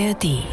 [0.00, 0.44] ARD.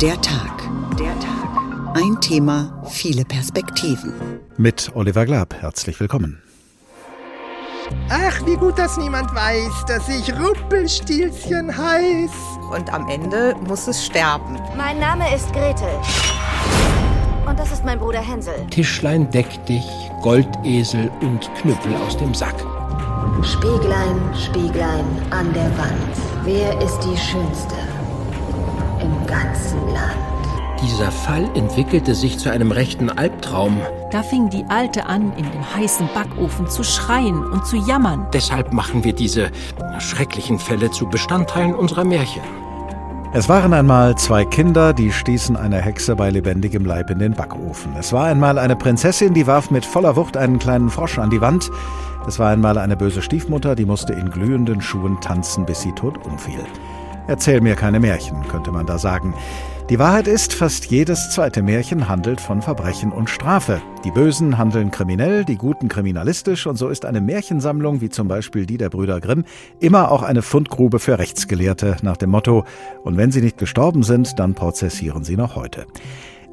[0.00, 0.62] Der Tag.
[0.98, 1.94] Der Tag.
[1.94, 4.14] Ein Thema, viele Perspektiven.
[4.56, 5.54] Mit Oliver Glab.
[5.60, 6.40] Herzlich willkommen.
[8.08, 12.30] Ach, wie gut, dass niemand weiß, dass ich Rumpelstilzchen heiß.
[12.74, 14.58] Und am Ende muss es sterben.
[14.74, 15.92] Mein Name ist Gretel.
[17.46, 18.54] Und das ist mein Bruder Hänsel.
[18.70, 19.84] Tischlein deck dich,
[20.22, 22.54] Goldesel und Knüppel aus dem Sack.
[23.42, 26.22] Spieglein, Spieglein an der Wand.
[26.44, 27.76] Wer ist die Schönste
[29.02, 30.32] im ganzen Land?
[30.82, 33.80] Dieser Fall entwickelte sich zu einem rechten Albtraum.
[34.10, 38.26] Da fing die Alte an, in dem heißen Backofen zu schreien und zu jammern.
[38.32, 39.50] Deshalb machen wir diese
[39.98, 42.42] schrecklichen Fälle zu Bestandteilen unserer Märchen.
[43.34, 47.94] Es waren einmal zwei Kinder, die stießen eine Hexe bei lebendigem Leib in den Backofen.
[47.98, 51.40] Es war einmal eine Prinzessin, die warf mit voller Wucht einen kleinen Frosch an die
[51.40, 51.70] Wand.
[52.26, 56.18] Es war einmal eine böse Stiefmutter, die musste in glühenden Schuhen tanzen, bis sie tot
[56.26, 56.60] umfiel.
[57.28, 59.34] Erzähl mir keine Märchen, könnte man da sagen.
[59.90, 63.82] Die Wahrheit ist, fast jedes zweite Märchen handelt von Verbrechen und Strafe.
[64.04, 68.64] Die Bösen handeln kriminell, die Guten kriminalistisch und so ist eine Märchensammlung, wie zum Beispiel
[68.64, 69.44] die der Brüder Grimm,
[69.80, 72.64] immer auch eine Fundgrube für Rechtsgelehrte nach dem Motto,
[73.02, 75.86] und wenn sie nicht gestorben sind, dann prozessieren sie noch heute.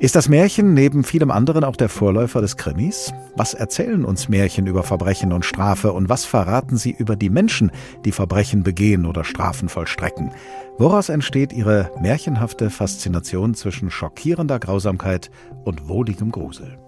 [0.01, 3.11] Ist das Märchen neben vielem anderen auch der Vorläufer des Krimis?
[3.35, 7.69] Was erzählen uns Märchen über Verbrechen und Strafe und was verraten sie über die Menschen,
[8.05, 10.31] die Verbrechen begehen oder Strafen vollstrecken?
[10.77, 15.31] Woraus entsteht ihre märchenhafte Faszination zwischen schockierender Grausamkeit
[15.65, 16.79] und wohligem Grusel?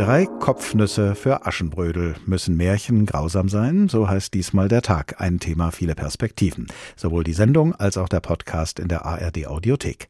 [0.00, 2.14] Drei Kopfnüsse für Aschenbrödel.
[2.24, 3.90] Müssen Märchen grausam sein?
[3.90, 5.20] So heißt diesmal der Tag.
[5.20, 6.68] Ein Thema, viele Perspektiven.
[6.96, 10.08] Sowohl die Sendung als auch der Podcast in der ARD Audiothek.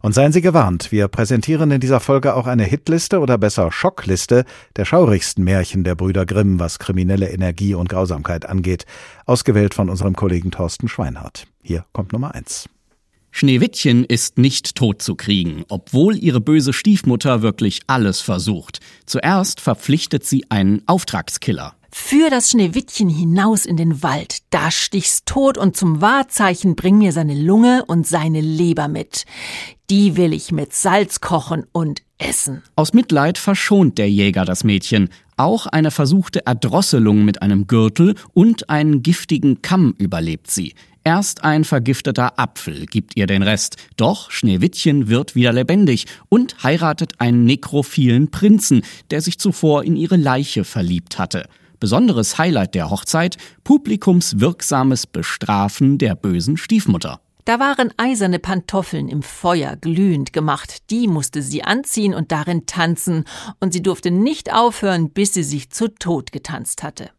[0.00, 4.44] Und seien Sie gewarnt, wir präsentieren in dieser Folge auch eine Hitliste oder besser Schockliste
[4.76, 8.86] der schaurigsten Märchen der Brüder Grimm, was kriminelle Energie und Grausamkeit angeht.
[9.26, 11.48] Ausgewählt von unserem Kollegen Thorsten Schweinhardt.
[11.64, 12.68] Hier kommt Nummer eins.
[13.34, 18.80] Schneewittchen ist nicht tot zu kriegen, obwohl ihre böse Stiefmutter wirklich alles versucht.
[19.06, 21.74] Zuerst verpflichtet sie einen Auftragskiller.
[21.90, 27.12] Führ das Schneewittchen hinaus in den Wald, da stich's tot und zum Wahrzeichen bring mir
[27.12, 29.24] seine Lunge und seine Leber mit.
[29.90, 32.62] Die will ich mit Salz kochen und essen.
[32.76, 35.08] Aus Mitleid verschont der Jäger das Mädchen.
[35.36, 40.74] Auch eine versuchte Erdrosselung mit einem Gürtel und einen giftigen Kamm überlebt sie.
[41.04, 43.76] Erst ein vergifteter Apfel gibt ihr den Rest.
[43.96, 50.16] Doch Schneewittchen wird wieder lebendig und heiratet einen nekrophilen Prinzen, der sich zuvor in ihre
[50.16, 51.48] Leiche verliebt hatte.
[51.80, 57.20] Besonderes Highlight der Hochzeit, publikumswirksames Bestrafen der bösen Stiefmutter.
[57.44, 63.24] Da waren eiserne Pantoffeln im Feuer glühend gemacht, die musste sie anziehen und darin tanzen,
[63.58, 67.10] und sie durfte nicht aufhören, bis sie sich zu Tod getanzt hatte.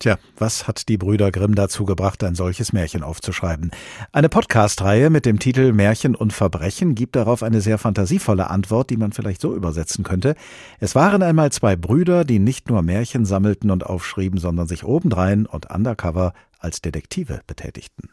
[0.00, 3.70] Tja, was hat die Brüder Grimm dazu gebracht, ein solches Märchen aufzuschreiben?
[4.12, 8.96] Eine Podcast-Reihe mit dem Titel Märchen und Verbrechen gibt darauf eine sehr fantasievolle Antwort, die
[8.96, 10.36] man vielleicht so übersetzen könnte.
[10.78, 15.44] Es waren einmal zwei Brüder, die nicht nur Märchen sammelten und aufschrieben, sondern sich obendrein
[15.44, 18.08] und undercover als Detektive betätigten.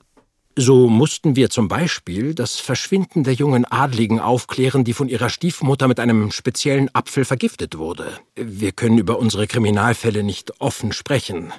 [0.60, 5.88] So mussten wir zum Beispiel das Verschwinden der jungen Adligen aufklären, die von ihrer Stiefmutter
[5.88, 8.08] mit einem speziellen Apfel vergiftet wurde.
[8.36, 11.54] Wir können über unsere Kriminalfälle nicht offen sprechen,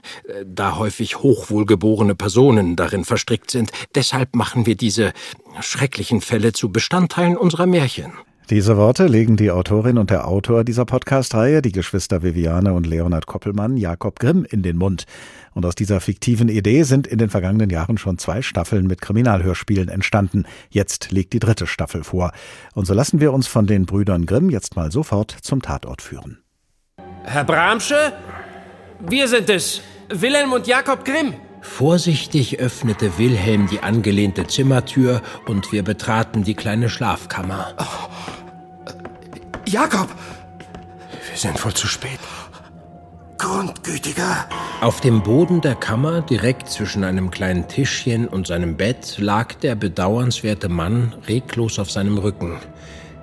[0.45, 3.71] da häufig hochwohlgeborene Personen darin verstrickt sind.
[3.95, 5.13] Deshalb machen wir diese
[5.61, 8.11] schrecklichen Fälle zu Bestandteilen unserer Märchen.
[8.51, 13.27] Diese Worte legen die Autorin und der Autor dieser Podcast-Reihe, die Geschwister Viviane und Leonhard
[13.27, 15.05] Koppelmann, Jakob Grimm, in den Mund.
[15.53, 19.91] Und aus dieser fiktiven Idee sind in den vergangenen Jahren schon zwei Staffeln mit Kriminalhörspielen
[19.91, 20.47] entstanden.
[20.71, 22.33] Jetzt liegt die dritte Staffel vor.
[22.73, 26.39] Und so lassen wir uns von den Brüdern Grimm jetzt mal sofort zum Tatort führen.
[27.25, 28.15] Herr Bramsche?
[29.01, 31.35] Wir sind es, Wilhelm und Jakob Grimm.
[31.61, 37.75] Vorsichtig öffnete Wilhelm die angelehnte Zimmertür und wir betraten die kleine Schlafkammer.
[37.79, 38.93] Oh.
[39.67, 40.09] Jakob!
[41.29, 42.19] Wir sind wohl zu spät.
[43.39, 44.49] Grundgütiger.
[44.81, 49.75] Auf dem Boden der Kammer, direkt zwischen einem kleinen Tischchen und seinem Bett, lag der
[49.75, 52.59] bedauernswerte Mann reglos auf seinem Rücken,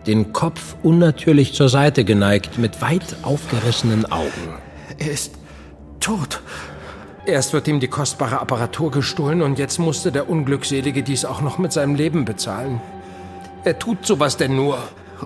[0.07, 4.59] den Kopf unnatürlich zur Seite geneigt, mit weit aufgerissenen Augen.
[4.97, 5.33] Er ist
[5.99, 6.41] tot.
[7.25, 11.57] Erst wird ihm die kostbare Apparatur gestohlen und jetzt musste der Unglückselige dies auch noch
[11.57, 12.79] mit seinem Leben bezahlen.
[13.63, 14.77] Er tut sowas denn nur.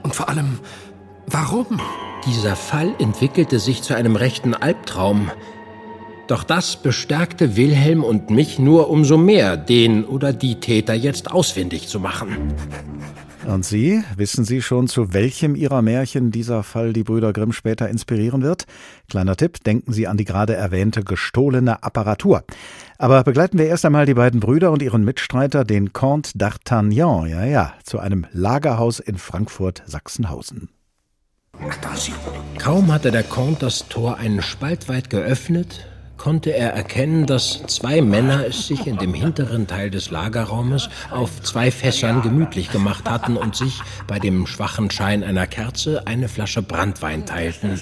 [0.01, 0.59] Und vor allem,
[1.27, 1.81] warum?
[2.25, 5.29] Dieser Fall entwickelte sich zu einem rechten Albtraum.
[6.27, 11.89] Doch das bestärkte Wilhelm und mich nur umso mehr, den oder die Täter jetzt ausfindig
[11.89, 12.53] zu machen.
[13.47, 17.89] Und Sie, wissen Sie schon, zu welchem Ihrer Märchen dieser Fall die Brüder Grimm später
[17.89, 18.65] inspirieren wird?
[19.09, 22.43] Kleiner Tipp, denken Sie an die gerade erwähnte gestohlene Apparatur.
[22.97, 27.45] Aber begleiten wir erst einmal die beiden Brüder und ihren Mitstreiter, den Comte d'Artagnan, ja,
[27.45, 30.69] ja, zu einem Lagerhaus in Frankfurt-Sachsenhausen.
[32.57, 35.87] Kaum hatte der Comte das Tor einen Spalt weit geöffnet,
[36.19, 41.41] konnte er erkennen, dass zwei Männer es sich in dem hinteren Teil des Lagerraumes auf
[41.41, 46.61] zwei Fässern gemütlich gemacht hatten und sich bei dem schwachen Schein einer Kerze eine Flasche
[46.61, 47.81] Brandwein teilten.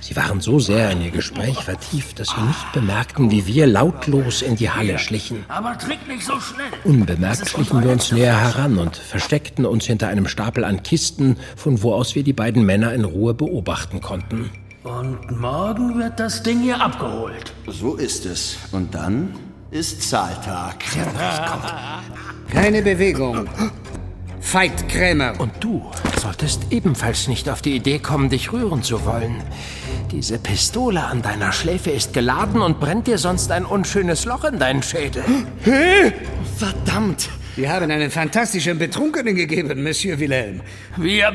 [0.00, 4.42] Sie waren so sehr in ihr Gespräch vertieft, dass sie nicht bemerkten, wie wir lautlos
[4.42, 5.44] in die Halle schlichen.
[5.48, 6.66] Aber trink nicht so schnell.
[6.84, 11.82] Unbemerkt schlichen wir uns näher heran und versteckten uns hinter einem Stapel an Kisten, von
[11.82, 14.50] wo aus wir die beiden Männer in Ruhe beobachten konnten.
[14.84, 17.54] Und morgen wird das Ding hier abgeholt.
[17.66, 18.58] So ist es.
[18.70, 19.34] Und dann
[19.70, 20.84] ist Zahltag.
[22.50, 23.48] Keine Bewegung.
[24.52, 25.40] Veit Krämer.
[25.40, 25.90] Und du
[26.20, 29.42] solltest ebenfalls nicht auf die Idee kommen, dich rühren zu wollen.
[30.10, 34.58] Diese Pistole an deiner Schläfe ist geladen und brennt dir sonst ein unschönes Loch in
[34.58, 35.24] deinen Schädel.
[35.62, 36.12] Hä?
[36.58, 37.30] Verdammt!
[37.56, 40.60] Wir haben einen fantastischen Betrunkenen gegeben, Monsieur Wilhelm.
[40.96, 41.32] Wir.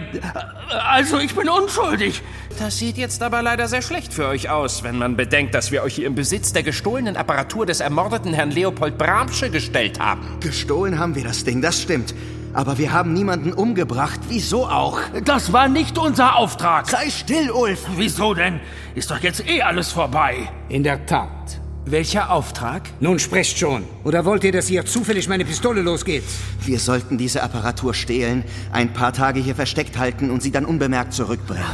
[0.68, 2.22] Also, ich bin unschuldig.
[2.60, 5.82] Das sieht jetzt aber leider sehr schlecht für euch aus, wenn man bedenkt, dass wir
[5.82, 10.42] euch hier im Besitz der gestohlenen Apparatur des ermordeten Herrn Leopold Bramsche gestellt haben.
[10.42, 12.14] Gestohlen haben wir das Ding, das stimmt.
[12.52, 14.20] Aber wir haben niemanden umgebracht.
[14.28, 15.00] Wieso auch?
[15.24, 16.90] Das war nicht unser Auftrag.
[16.90, 17.86] Sei still, Ulf.
[17.96, 18.60] Wieso denn?
[18.94, 20.50] Ist doch jetzt eh alles vorbei.
[20.68, 21.59] In der Tat.
[21.92, 22.84] Welcher Auftrag?
[23.00, 23.84] Nun sprecht schon.
[24.04, 26.24] Oder wollt ihr, dass hier zufällig meine Pistole losgeht?
[26.64, 31.14] Wir sollten diese Apparatur stehlen, ein paar Tage hier versteckt halten und sie dann unbemerkt
[31.14, 31.66] zurückbringen.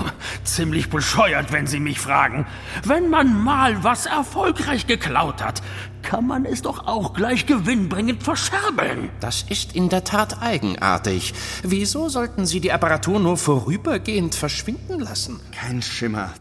[0.45, 2.45] Ziemlich bescheuert, wenn Sie mich fragen.
[2.85, 5.61] Wenn man mal was erfolgreich geklaut hat,
[6.01, 9.09] kann man es doch auch gleich gewinnbringend verscherbeln.
[9.19, 11.33] Das ist in der Tat eigenartig.
[11.61, 15.41] Wieso sollten Sie die Apparatur nur vorübergehend verschwinden lassen?
[15.51, 16.33] Kein Schimmer.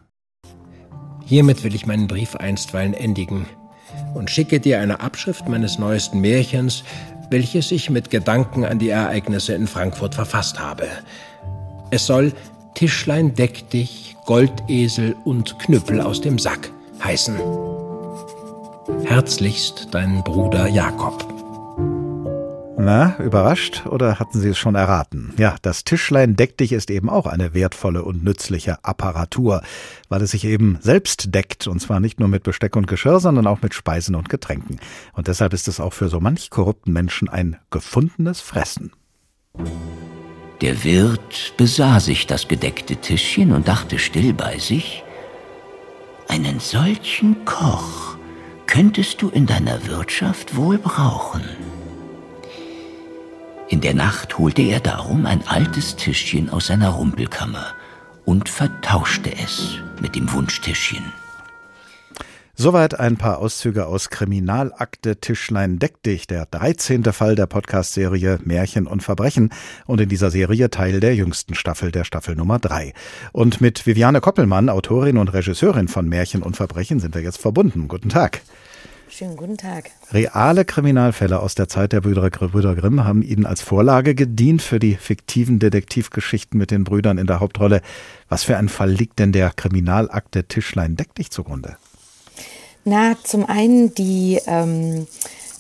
[1.27, 3.47] Hiermit will ich meinen Brief einstweilen endigen
[4.15, 6.85] und schicke dir eine Abschrift meines neuesten Märchens,
[7.31, 10.87] welches ich mit Gedanken an die Ereignisse in Frankfurt verfasst habe.
[11.91, 12.33] Es soll
[12.75, 16.71] Tischlein deck dich, Goldesel und Knüppel aus dem Sack
[17.03, 17.37] heißen.
[19.05, 21.34] Herzlichst dein Bruder Jakob.
[22.85, 25.33] Na, überrascht oder hatten Sie es schon erraten?
[25.39, 29.63] Ja, das Tischlein deck dich ist eben auch eine wertvolle und nützliche Apparatur,
[30.11, 33.47] weil es sich eben selbst deckt und zwar nicht nur mit Besteck und Geschirr, sondern
[33.47, 34.81] auch mit Speisen und Getränken.
[35.15, 38.93] Und deshalb ist es auch für so manch korrupten Menschen ein gefundenes Fressen.
[40.61, 45.03] Der Wirt besah sich das gedeckte Tischchen und dachte still bei sich,
[46.29, 48.19] einen solchen Koch
[48.67, 51.45] könntest du in deiner Wirtschaft wohl brauchen.
[53.69, 57.73] In der Nacht holte er darum ein altes Tischchen aus seiner Rumpelkammer
[58.27, 61.03] und vertauschte es mit dem Wunschtischchen.
[62.57, 67.05] Soweit ein paar Auszüge aus Kriminalakte Tischlein deck dich, der 13.
[67.05, 69.51] Fall der Podcast-Serie Märchen und Verbrechen
[69.87, 72.93] und in dieser Serie Teil der jüngsten Staffel, der Staffel Nummer 3.
[73.33, 77.89] Und mit Viviane Koppelmann, Autorin und Regisseurin von Märchen und Verbrechen, sind wir jetzt verbunden.
[77.89, 78.43] Guten Tag.
[79.09, 79.91] Schönen guten Tag.
[80.13, 84.79] Reale Kriminalfälle aus der Zeit der Brüder, Brüder Grimm haben Ihnen als Vorlage gedient für
[84.79, 87.81] die fiktiven Detektivgeschichten mit den Brüdern in der Hauptrolle.
[88.29, 91.77] Was für ein Fall liegt denn der Kriminalakte Tischlein deck dich zugrunde?
[92.85, 95.07] Na, zum einen die ähm,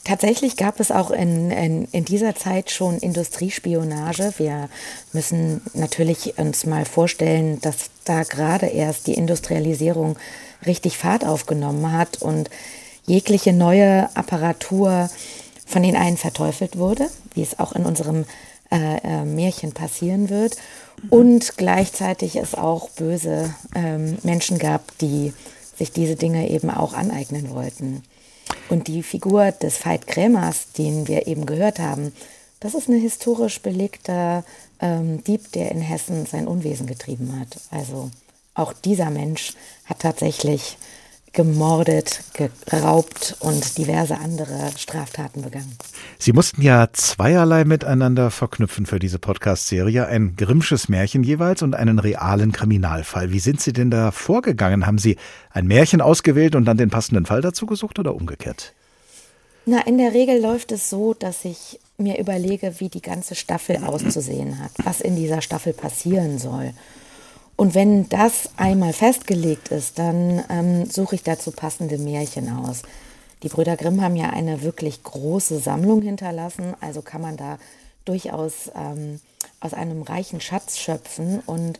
[0.04, 4.34] Tatsächlich gab es auch in, in, in dieser Zeit schon Industriespionage.
[4.36, 4.68] Wir
[5.14, 10.18] müssen natürlich uns mal vorstellen, dass da gerade erst die Industrialisierung
[10.66, 12.50] richtig Fahrt aufgenommen hat und
[13.06, 15.10] jegliche neue Apparatur
[15.66, 18.24] von den einen verteufelt wurde, wie es auch in unserem
[18.70, 20.56] äh, äh, Märchen passieren wird.
[21.10, 25.32] Und gleichzeitig es auch böse ähm, Menschen gab, die
[25.76, 28.02] sich diese Dinge eben auch aneignen wollten.
[28.68, 32.12] Und die Figur des Veit Krämers, den wir eben gehört haben,
[32.60, 34.44] das ist ein historisch belegter
[34.80, 37.60] ähm, Dieb, der in Hessen sein Unwesen getrieben hat.
[37.70, 38.10] Also
[38.54, 39.52] auch dieser Mensch
[39.84, 40.78] hat tatsächlich
[41.34, 45.76] gemordet, geraubt und diverse andere Straftaten begangen.
[46.18, 50.06] Sie mussten ja zweierlei miteinander verknüpfen für diese Podcast-Serie.
[50.06, 53.32] Ein Grimmsches Märchen jeweils und einen realen Kriminalfall.
[53.32, 54.86] Wie sind Sie denn da vorgegangen?
[54.86, 55.16] Haben Sie
[55.50, 58.72] ein Märchen ausgewählt und dann den passenden Fall dazu gesucht oder umgekehrt?
[59.66, 63.78] Na, in der Regel läuft es so, dass ich mir überlege, wie die ganze Staffel
[63.78, 66.72] auszusehen hat, was in dieser Staffel passieren soll.
[67.56, 72.82] Und wenn das einmal festgelegt ist, dann ähm, suche ich dazu passende Märchen aus.
[73.42, 77.58] Die Brüder Grimm haben ja eine wirklich große Sammlung hinterlassen, also kann man da
[78.04, 79.20] durchaus ähm,
[79.60, 81.40] aus einem reichen Schatz schöpfen.
[81.46, 81.78] Und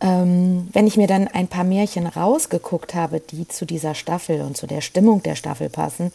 [0.00, 4.56] ähm, wenn ich mir dann ein paar Märchen rausgeguckt habe, die zu dieser Staffel und
[4.56, 6.12] zu der Stimmung der Staffel passen,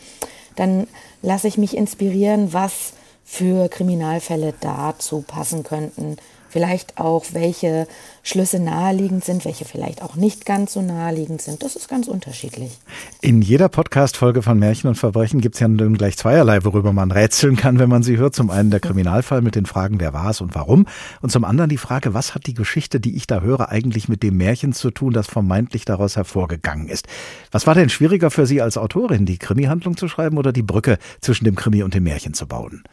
[0.55, 0.87] dann
[1.21, 6.17] lasse ich mich inspirieren, was für Kriminalfälle dazu passen könnten
[6.55, 7.85] vielleicht auch, welche
[8.23, 11.61] Schlüsse naheliegend sind, welche vielleicht auch nicht ganz so naheliegend sind.
[11.63, 12.79] Das ist ganz unterschiedlich.
[13.19, 17.11] In jeder Podcast-Folge von Märchen und Verbrechen gibt es ja nun gleich zweierlei, worüber man
[17.11, 18.35] rätseln kann, wenn man sie hört.
[18.35, 20.87] Zum einen der Kriminalfall mit den Fragen, wer war es und warum.
[21.21, 24.23] Und zum anderen die Frage, was hat die Geschichte, die ich da höre, eigentlich mit
[24.23, 27.05] dem Märchen zu tun, das vermeintlich daraus hervorgegangen ist.
[27.51, 30.99] Was war denn schwieriger für Sie als Autorin, die Krimi-Handlung zu schreiben oder die Brücke
[31.19, 32.83] zwischen dem Krimi und dem Märchen zu bauen?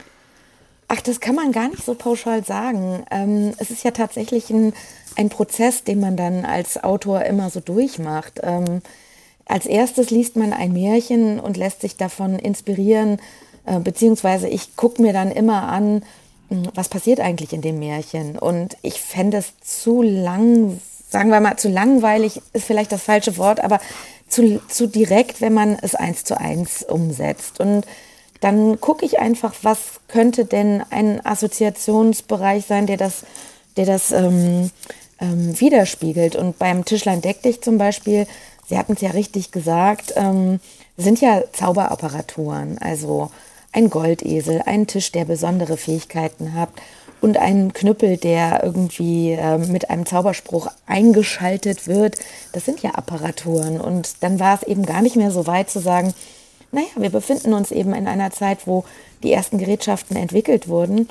[0.87, 3.03] Ach, das kann man gar nicht so pauschal sagen.
[3.11, 4.73] Ähm, es ist ja tatsächlich ein,
[5.15, 8.39] ein Prozess, den man dann als Autor immer so durchmacht.
[8.43, 8.81] Ähm,
[9.45, 13.19] als erstes liest man ein Märchen und lässt sich davon inspirieren,
[13.65, 16.03] äh, beziehungsweise ich gucke mir dann immer an,
[16.49, 18.37] hm, was passiert eigentlich in dem Märchen.
[18.37, 23.37] Und ich fände es zu lang, sagen wir mal, zu langweilig ist vielleicht das falsche
[23.37, 23.79] Wort, aber
[24.27, 27.59] zu, zu direkt, wenn man es eins zu eins umsetzt.
[27.59, 27.85] Und
[28.43, 33.23] dann gucke ich einfach, was könnte denn ein Assoziationsbereich sein, der das,
[33.77, 34.69] der das ähm,
[35.19, 36.35] ähm, widerspiegelt.
[36.35, 38.27] Und beim Tischlein deck dich zum Beispiel,
[38.65, 40.59] Sie hatten es ja richtig gesagt, ähm,
[40.97, 43.29] sind ja Zauberapparaturen, also
[43.71, 46.69] ein Goldesel, ein Tisch, der besondere Fähigkeiten hat
[47.21, 52.17] und ein Knüppel, der irgendwie äh, mit einem Zauberspruch eingeschaltet wird.
[52.51, 53.79] Das sind ja Apparaturen.
[53.79, 56.13] Und dann war es eben gar nicht mehr so weit zu sagen,
[56.73, 58.83] naja, wir befinden uns eben in einer Zeit, wo
[59.21, 61.07] die ersten Gerätschaften entwickelt wurden.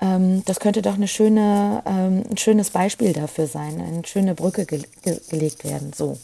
[0.00, 4.66] Ähm, das könnte doch eine schöne, ähm, ein schönes Beispiel dafür sein, eine schöne Brücke
[4.66, 5.92] ge ge gelegt werden.
[5.94, 6.18] So.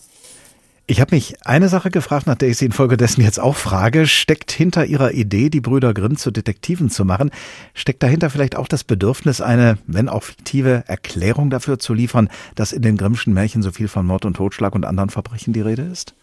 [0.90, 4.08] Ich habe mich eine Sache gefragt, nach der ich Sie infolgedessen jetzt auch frage.
[4.08, 7.30] Steckt hinter Ihrer Idee, die Brüder Grimm zu Detektiven zu machen,
[7.74, 12.72] steckt dahinter vielleicht auch das Bedürfnis, eine, wenn auch fiktive Erklärung dafür zu liefern, dass
[12.72, 15.82] in den Grimmschen Märchen so viel von Mord und Totschlag und anderen Verbrechen die Rede
[15.82, 16.16] ist?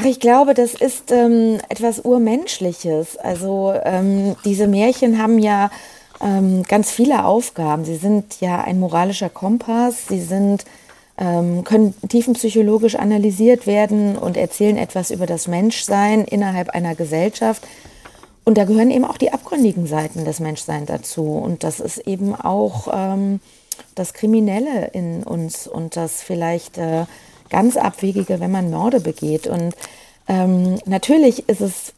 [0.00, 3.18] Ach, ich glaube, das ist ähm, etwas Urmenschliches.
[3.18, 5.70] Also ähm, diese Märchen haben ja
[6.22, 7.84] ähm, ganz viele Aufgaben.
[7.84, 10.08] Sie sind ja ein moralischer Kompass.
[10.08, 10.64] Sie sind
[11.18, 17.62] ähm, können tiefenpsychologisch analysiert werden und erzählen etwas über das Menschsein innerhalb einer Gesellschaft.
[18.44, 21.24] Und da gehören eben auch die abgründigen Seiten des Menschseins dazu.
[21.24, 23.40] Und das ist eben auch ähm,
[23.94, 27.04] das Kriminelle in uns und das vielleicht äh,
[27.50, 29.46] ganz abwegige, wenn man Morde begeht.
[29.46, 29.74] Und
[30.28, 31.92] ähm, natürlich ist es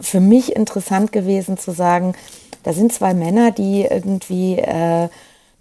[0.00, 2.14] für mich interessant gewesen zu sagen,
[2.62, 5.08] da sind zwei Männer, die irgendwie äh,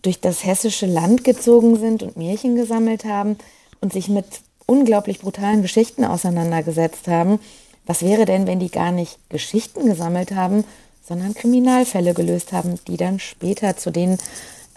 [0.01, 3.37] durch das hessische Land gezogen sind und Märchen gesammelt haben
[3.81, 4.25] und sich mit
[4.65, 7.39] unglaublich brutalen Geschichten auseinandergesetzt haben.
[7.85, 10.63] Was wäre denn, wenn die gar nicht Geschichten gesammelt haben,
[11.05, 14.17] sondern Kriminalfälle gelöst haben, die dann später zu den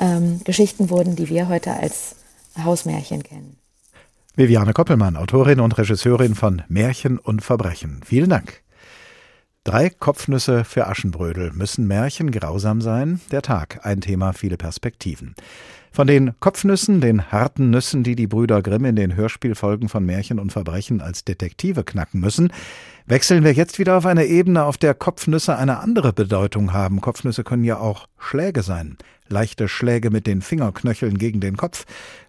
[0.00, 2.16] ähm, Geschichten wurden, die wir heute als
[2.62, 3.56] Hausmärchen kennen.
[4.38, 8.02] Viviane Koppelmann, Autorin und Regisseurin von Märchen und Verbrechen.
[8.04, 8.62] Vielen Dank.
[9.64, 11.52] Drei Kopfnüsse für Aschenbrödel.
[11.54, 13.18] Müssen Märchen grausam sein?
[13.32, 15.34] Der Tag, ein Thema, viele Perspektiven.
[15.90, 20.38] Von den Kopfnüssen, den harten Nüssen, die die Brüder Grimm in den Hörspielfolgen von Märchen
[20.38, 22.52] und Verbrechen als Detektive knacken müssen,
[23.06, 27.00] wechseln wir jetzt wieder auf eine Ebene, auf der Kopfnüsse eine andere Bedeutung haben.
[27.00, 28.96] Kopfnüsse können ja auch Schläge sein.
[29.28, 31.84] Leichte Schläge mit den Fingerknöcheln gegen den Kopf.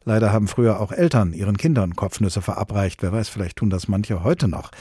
[0.06, 3.04] Leider haben früher auch Eltern ihren Kindern Kopfnüsse verabreicht.
[3.04, 4.72] Wer weiß, vielleicht tun das manche heute noch.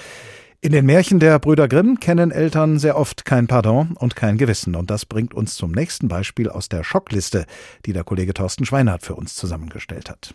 [0.61, 4.75] In den Märchen der Brüder Grimm kennen Eltern sehr oft kein Pardon und kein Gewissen.
[4.75, 7.47] Und das bringt uns zum nächsten Beispiel aus der Schockliste,
[7.85, 10.35] die der Kollege Thorsten Schweinhardt für uns zusammengestellt hat.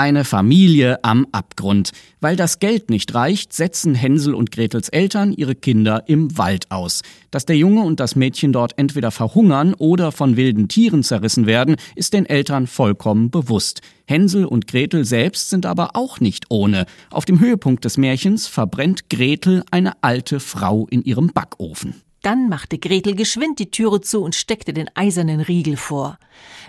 [0.00, 1.90] Eine Familie am Abgrund.
[2.22, 7.02] Weil das Geld nicht reicht, setzen Hänsel und Gretels Eltern ihre Kinder im Wald aus.
[7.30, 11.76] Dass der Junge und das Mädchen dort entweder verhungern oder von wilden Tieren zerrissen werden,
[11.96, 13.82] ist den Eltern vollkommen bewusst.
[14.06, 16.86] Hänsel und Gretel selbst sind aber auch nicht ohne.
[17.10, 21.92] Auf dem Höhepunkt des Märchens verbrennt Gretel eine alte Frau in ihrem Backofen.
[22.22, 26.18] Dann machte Gretel geschwind die Türe zu und steckte den eisernen Riegel vor.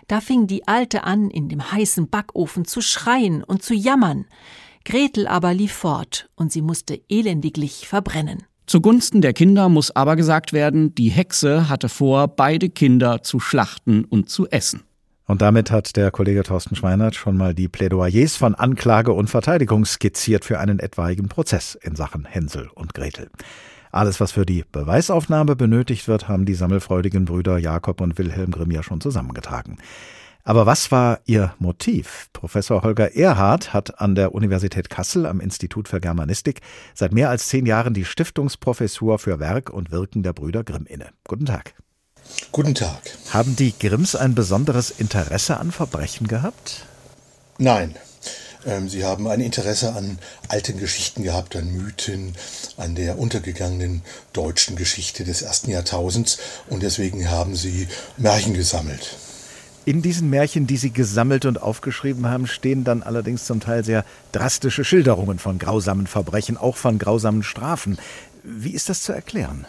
[0.08, 4.26] Da fing die Alte an, in dem heißen Backofen zu schreien und zu jammern.
[4.86, 8.44] Gretel aber lief fort, und sie musste elendiglich verbrennen.
[8.66, 14.06] Zugunsten der Kinder muss aber gesagt werden, die Hexe hatte vor, beide Kinder zu schlachten
[14.06, 14.84] und zu essen.
[15.26, 19.86] Und damit hat der Kollege Thorsten Schweinert schon mal die Plädoyers von Anklage und Verteidigung
[19.86, 23.30] skizziert für einen etwaigen Prozess in Sachen Hänsel und Gretel.
[23.92, 28.72] Alles, was für die Beweisaufnahme benötigt wird, haben die sammelfreudigen Brüder Jakob und Wilhelm Grimm
[28.72, 29.78] ja schon zusammengetragen.
[30.44, 32.30] Aber was war ihr Motiv?
[32.34, 36.62] Professor Holger Erhardt hat an der Universität Kassel am Institut für Germanistik
[36.96, 41.10] seit mehr als zehn Jahren die Stiftungsprofessur für Werk und Wirken der Brüder Grimm inne.
[41.28, 41.76] Guten Tag.
[42.52, 43.02] Guten Tag.
[43.32, 46.86] Haben die Grimms ein besonderes Interesse an Verbrechen gehabt?
[47.58, 47.96] Nein.
[48.66, 52.36] Ähm, sie haben ein Interesse an alten Geschichten gehabt, an Mythen,
[52.78, 54.02] an der untergegangenen
[54.34, 56.40] deutschen Geschichte des ersten Jahrtausends
[56.70, 57.88] und deswegen haben sie
[58.18, 59.18] Märchen gesammelt.
[59.84, 64.06] In diesen Märchen, die Sie gesammelt und aufgeschrieben haben, stehen dann allerdings zum Teil sehr
[64.32, 67.98] drastische Schilderungen von grausamen Verbrechen, auch von grausamen Strafen.
[68.44, 69.66] Wie ist das zu erklären?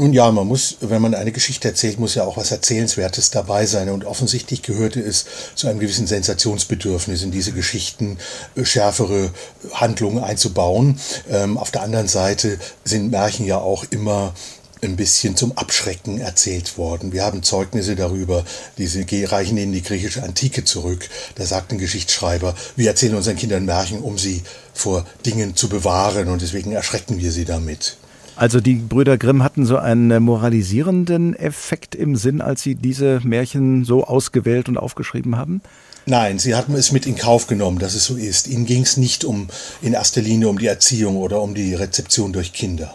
[0.00, 3.66] Nun ja, man muss, wenn man eine Geschichte erzählt, muss ja auch was Erzählenswertes dabei
[3.66, 3.90] sein.
[3.90, 5.26] Und offensichtlich gehörte es
[5.56, 8.18] zu einem gewissen Sensationsbedürfnis, in diese Geschichten
[8.54, 9.32] äh, schärfere
[9.72, 11.00] Handlungen einzubauen.
[11.28, 14.34] Ähm, auf der anderen Seite sind Märchen ja auch immer
[14.82, 17.12] ein bisschen zum Abschrecken erzählt worden.
[17.12, 18.44] Wir haben Zeugnisse darüber,
[18.78, 21.08] diese reichen in die griechische Antike zurück.
[21.34, 26.28] Da sagt ein Geschichtsschreiber, wir erzählen unseren Kindern Märchen, um sie vor Dingen zu bewahren
[26.28, 27.96] und deswegen erschrecken wir sie damit.
[28.38, 33.84] Also die Brüder Grimm hatten so einen moralisierenden Effekt im Sinn, als sie diese Märchen
[33.84, 35.60] so ausgewählt und aufgeschrieben haben?
[36.06, 38.46] Nein, sie hatten es mit in Kauf genommen, dass es so ist.
[38.46, 39.48] Ihnen ging es nicht um
[39.82, 42.94] in erster Linie um die Erziehung oder um die Rezeption durch Kinder.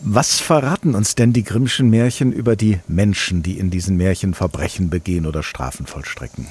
[0.00, 4.88] Was verraten uns denn die Grimmschen Märchen über die Menschen, die in diesen Märchen Verbrechen
[4.88, 6.46] begehen oder Strafen vollstrecken?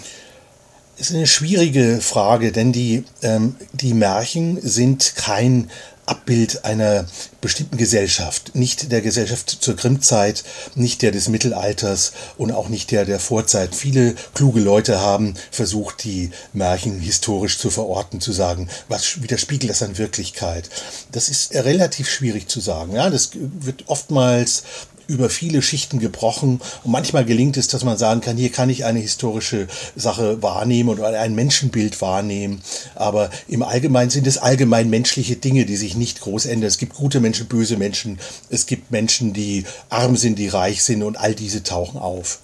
[0.97, 5.69] Das ist eine schwierige Frage, denn die, ähm, die Märchen sind kein
[6.07, 7.05] Abbild einer
[7.41, 13.03] bestimmten Gesellschaft, nicht der Gesellschaft zur Grimmzeit, nicht der des Mittelalters und auch nicht der
[13.03, 13.75] der Vorzeit.
[13.75, 19.83] Viele kluge Leute haben versucht, die Märchen historisch zu verorten, zu sagen, was widerspiegelt das
[19.83, 20.69] an Wirklichkeit.
[21.11, 22.93] Das ist relativ schwierig zu sagen.
[22.93, 24.63] Ja, das wird oftmals
[25.07, 26.61] über viele Schichten gebrochen.
[26.83, 30.89] Und manchmal gelingt es, dass man sagen kann, hier kann ich eine historische Sache wahrnehmen
[30.89, 32.61] oder ein Menschenbild wahrnehmen.
[32.95, 36.67] Aber im Allgemeinen sind es allgemein menschliche Dinge, die sich nicht groß ändern.
[36.67, 38.19] Es gibt gute Menschen, böse Menschen.
[38.49, 42.39] Es gibt Menschen, die arm sind, die reich sind und all diese tauchen auf.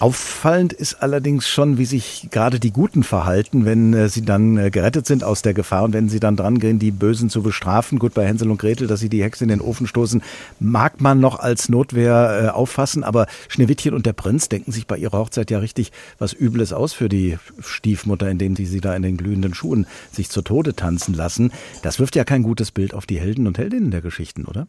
[0.00, 4.70] Auffallend ist allerdings schon, wie sich gerade die Guten verhalten, wenn äh, sie dann äh,
[4.70, 7.98] gerettet sind aus der Gefahr und wenn sie dann dran gehen, die Bösen zu bestrafen.
[7.98, 10.22] Gut, bei Hänsel und Gretel, dass sie die Hexe in den Ofen stoßen,
[10.60, 14.96] mag man noch als Notwehr äh, auffassen, aber Schneewittchen und der Prinz denken sich bei
[14.96, 19.02] ihrer Hochzeit ja richtig was Übles aus für die Stiefmutter, indem sie sie da in
[19.02, 21.52] den glühenden Schuhen sich zu Tode tanzen lassen.
[21.82, 24.66] Das wirft ja kein gutes Bild auf die Helden und Heldinnen der Geschichten, oder?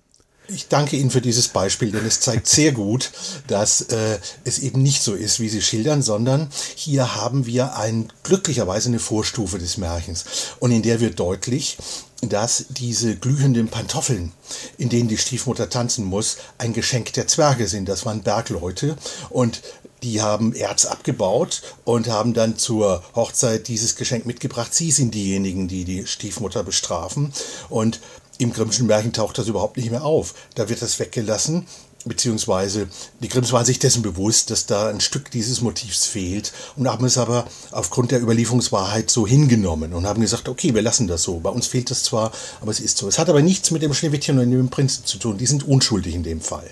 [0.47, 3.11] Ich danke Ihnen für dieses Beispiel, denn es zeigt sehr gut,
[3.47, 8.11] dass äh, es eben nicht so ist, wie Sie schildern, sondern hier haben wir ein,
[8.23, 10.25] glücklicherweise eine Vorstufe des Märchens.
[10.59, 11.77] Und in der wird deutlich,
[12.21, 14.33] dass diese glühenden Pantoffeln,
[14.77, 17.89] in denen die Stiefmutter tanzen muss, ein Geschenk der Zwerge sind.
[17.89, 18.97] Das waren Bergleute
[19.29, 19.61] und
[20.03, 24.73] die haben Erz abgebaut und haben dann zur Hochzeit dieses Geschenk mitgebracht.
[24.73, 27.33] Sie sind diejenigen, die die Stiefmutter bestrafen.
[27.69, 28.01] Und
[28.37, 30.33] im Grimmschen Märchen taucht das überhaupt nicht mehr auf.
[30.55, 31.65] Da wird das weggelassen,
[32.05, 32.87] beziehungsweise
[33.21, 37.05] die Grimms waren sich dessen bewusst, dass da ein Stück dieses Motivs fehlt und haben
[37.05, 41.39] es aber aufgrund der Überlieferungswahrheit so hingenommen und haben gesagt, okay, wir lassen das so.
[41.39, 43.07] Bei uns fehlt das zwar, aber es ist so.
[43.07, 45.37] Es hat aber nichts mit dem Schneewittchen und dem Prinzen zu tun.
[45.37, 46.69] Die sind unschuldig in dem Fall.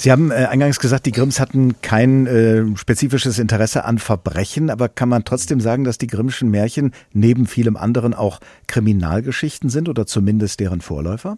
[0.00, 4.88] Sie haben äh, eingangs gesagt, die Grimms hatten kein äh, spezifisches Interesse an Verbrechen, aber
[4.88, 10.06] kann man trotzdem sagen, dass die Grimmschen Märchen neben vielem anderen auch Kriminalgeschichten sind oder
[10.06, 11.36] zumindest deren Vorläufer?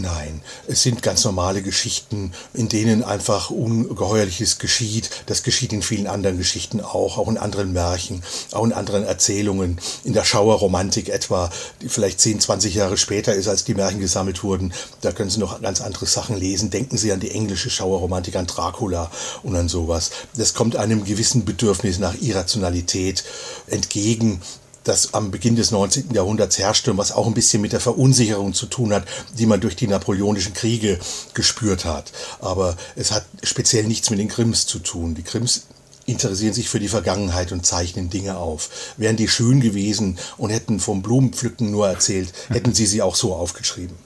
[0.00, 5.10] Nein, es sind ganz normale Geschichten, in denen einfach Ungeheuerliches geschieht.
[5.26, 9.80] Das geschieht in vielen anderen Geschichten auch, auch in anderen Märchen, auch in anderen Erzählungen.
[10.04, 11.50] In der Schauerromantik etwa,
[11.82, 14.72] die vielleicht 10, 20 Jahre später ist, als die Märchen gesammelt wurden.
[15.00, 16.70] Da können Sie noch ganz andere Sachen lesen.
[16.70, 19.10] Denken Sie an die englische Schauerromantik, an Dracula
[19.42, 20.12] und an sowas.
[20.36, 23.24] Das kommt einem gewissen Bedürfnis nach Irrationalität
[23.66, 24.42] entgegen,
[24.88, 26.12] das am Beginn des 19.
[26.12, 29.04] Jahrhunderts herrschte und was auch ein bisschen mit der Verunsicherung zu tun hat,
[29.38, 30.98] die man durch die napoleonischen Kriege
[31.34, 32.12] gespürt hat.
[32.40, 35.14] Aber es hat speziell nichts mit den Grimms zu tun.
[35.14, 35.66] Die Grimms
[36.08, 38.94] interessieren sich für die Vergangenheit und zeichnen Dinge auf.
[38.96, 43.34] Wären die schön gewesen und hätten vom Blumenpflücken nur erzählt, hätten sie sie auch so
[43.34, 43.96] aufgeschrieben.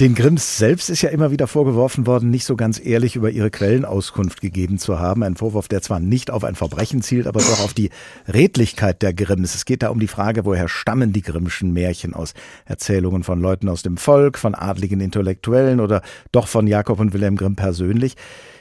[0.00, 3.50] Den Grimms selbst ist ja immer wieder vorgeworfen worden, nicht so ganz ehrlich über ihre
[3.50, 5.22] Quellenauskunft gegeben zu haben.
[5.22, 7.90] Ein Vorwurf, der zwar nicht auf ein Verbrechen zielt, aber doch auf die
[8.26, 9.54] Redlichkeit der Grimms.
[9.54, 12.34] Es geht da um die Frage, woher stammen die Grimmschen Märchen aus?
[12.64, 17.36] Erzählungen von Leuten aus dem Volk, von adligen Intellektuellen oder doch von Jakob und Wilhelm
[17.36, 18.14] Grimm persönlich?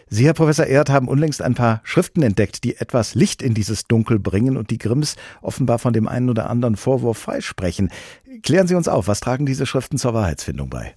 [0.10, 3.88] Sie, Herr Professor Erd, haben unlängst ein paar Schriften entdeckt, die etwas Licht in dieses
[3.88, 7.92] Dunkel bringen und die Grimms offenbar von dem einen oder anderen Vorwurf freisprechen.
[8.42, 10.94] Klären Sie uns auf, was tragen diese Schriften zur Wahrheitsfindung bei?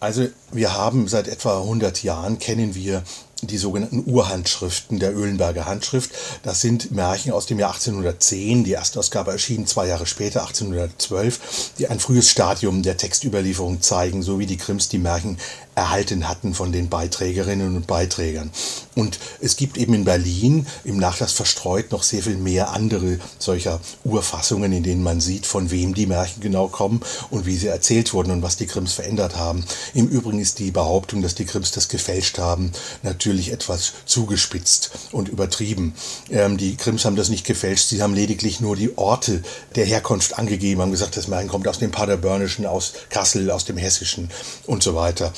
[0.00, 3.02] Also wir haben seit etwa 100 Jahren kennen wir
[3.42, 6.10] die sogenannten Urhandschriften der Öhlenberger Handschrift.
[6.42, 8.64] Das sind Märchen aus dem Jahr 1810.
[8.64, 14.38] Die Erstausgabe erschien zwei Jahre später, 1812, die ein frühes Stadium der Textüberlieferung zeigen, so
[14.38, 15.36] wie die Grimms die Märchen
[15.76, 18.50] erhalten hatten von den Beiträgerinnen und Beiträgern.
[18.94, 23.78] Und es gibt eben in Berlin im Nachlass verstreut noch sehr viel mehr andere solcher
[24.02, 28.14] Urfassungen, in denen man sieht, von wem die Märchen genau kommen und wie sie erzählt
[28.14, 29.66] wurden und was die Grimms verändert haben.
[29.92, 32.72] Im Übrigen ist die Behauptung, dass die Grimms das gefälscht haben,
[33.02, 35.94] natürlich etwas zugespitzt und übertrieben.
[36.30, 39.42] Ähm, die Grimms haben das nicht gefälscht, sie haben lediglich nur die Orte
[39.74, 43.76] der Herkunft angegeben, haben gesagt, das Märchen kommt aus dem Paderbörnischen, aus Kassel, aus dem
[43.76, 44.30] Hessischen
[44.66, 45.32] und so weiter.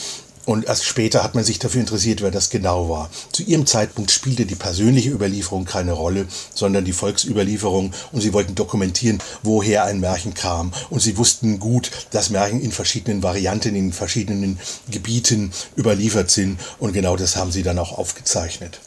[0.49, 3.11] Und erst später hat man sich dafür interessiert, wer das genau war.
[3.33, 7.93] Zu ihrem Zeitpunkt spielte die persönliche Überlieferung keine Rolle, sondern die Volksüberlieferung.
[8.13, 10.73] Und sie wollten dokumentieren, woher ein Märchen kam.
[10.89, 14.59] Und sie wussten gut, dass Märchen in verschiedenen Varianten, in verschiedenen
[14.91, 16.59] Gebieten überliefert sind.
[16.79, 18.81] Und genau das haben sie dann auch aufgezeichnet.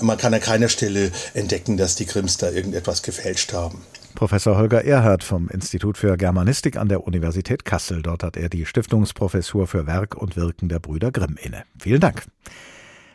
[0.00, 3.84] Man kann an keiner Stelle entdecken, dass die Grimms da irgendetwas gefälscht haben.
[4.14, 8.02] Professor Holger Erhardt vom Institut für Germanistik an der Universität Kassel.
[8.02, 11.64] Dort hat er die Stiftungsprofessur für Werk und Wirken der Brüder Grimm inne.
[11.78, 12.24] Vielen Dank.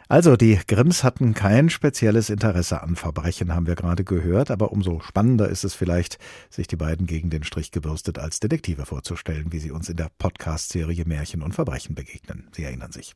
[0.10, 5.02] Also, die Grimms hatten kein spezielles Interesse an Verbrechen, haben wir gerade gehört, aber umso
[5.02, 6.18] spannender ist es vielleicht,
[6.50, 10.10] sich die beiden gegen den Strich gebürstet als Detektive vorzustellen, wie sie uns in der
[10.18, 12.48] Podcast-Serie Märchen und Verbrechen begegnen.
[12.54, 13.14] Sie erinnern sich.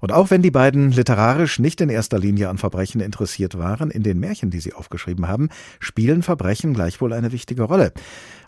[0.00, 4.02] Und auch wenn die beiden literarisch nicht in erster Linie an Verbrechen interessiert waren, in
[4.02, 5.48] den Märchen, die sie aufgeschrieben haben,
[5.80, 7.92] spielen Verbrechen gleichwohl eine wichtige Rolle.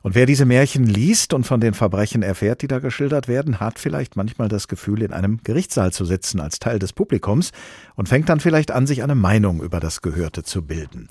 [0.02, 3.78] Und wer diese Märchen liest und von den Verbrechen erfährt, die da geschildert werden, hat
[3.78, 7.52] vielleicht manchmal das Gefühl, in einem Gerichtssaal zu sitzen als Teil des Publikums
[7.96, 11.08] und fängt dann vielleicht an, sich eine Meinung über das Gehörte zu bilden.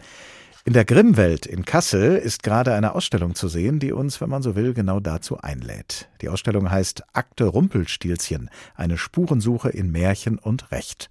[0.67, 4.41] In der Grimmwelt in Kassel ist gerade eine Ausstellung zu sehen, die uns, wenn man
[4.41, 6.09] so will, genau dazu einlädt.
[6.21, 11.09] Die Ausstellung heißt Akte Rumpelstilzchen, eine Spurensuche in Märchen und Recht.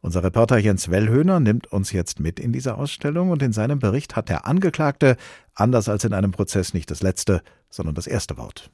[0.00, 4.16] Unser Reporter Jens Wellhöhner nimmt uns jetzt mit in diese Ausstellung und in seinem Bericht
[4.16, 5.16] hat der Angeklagte,
[5.54, 8.72] anders als in einem Prozess, nicht das letzte, sondern das erste Wort.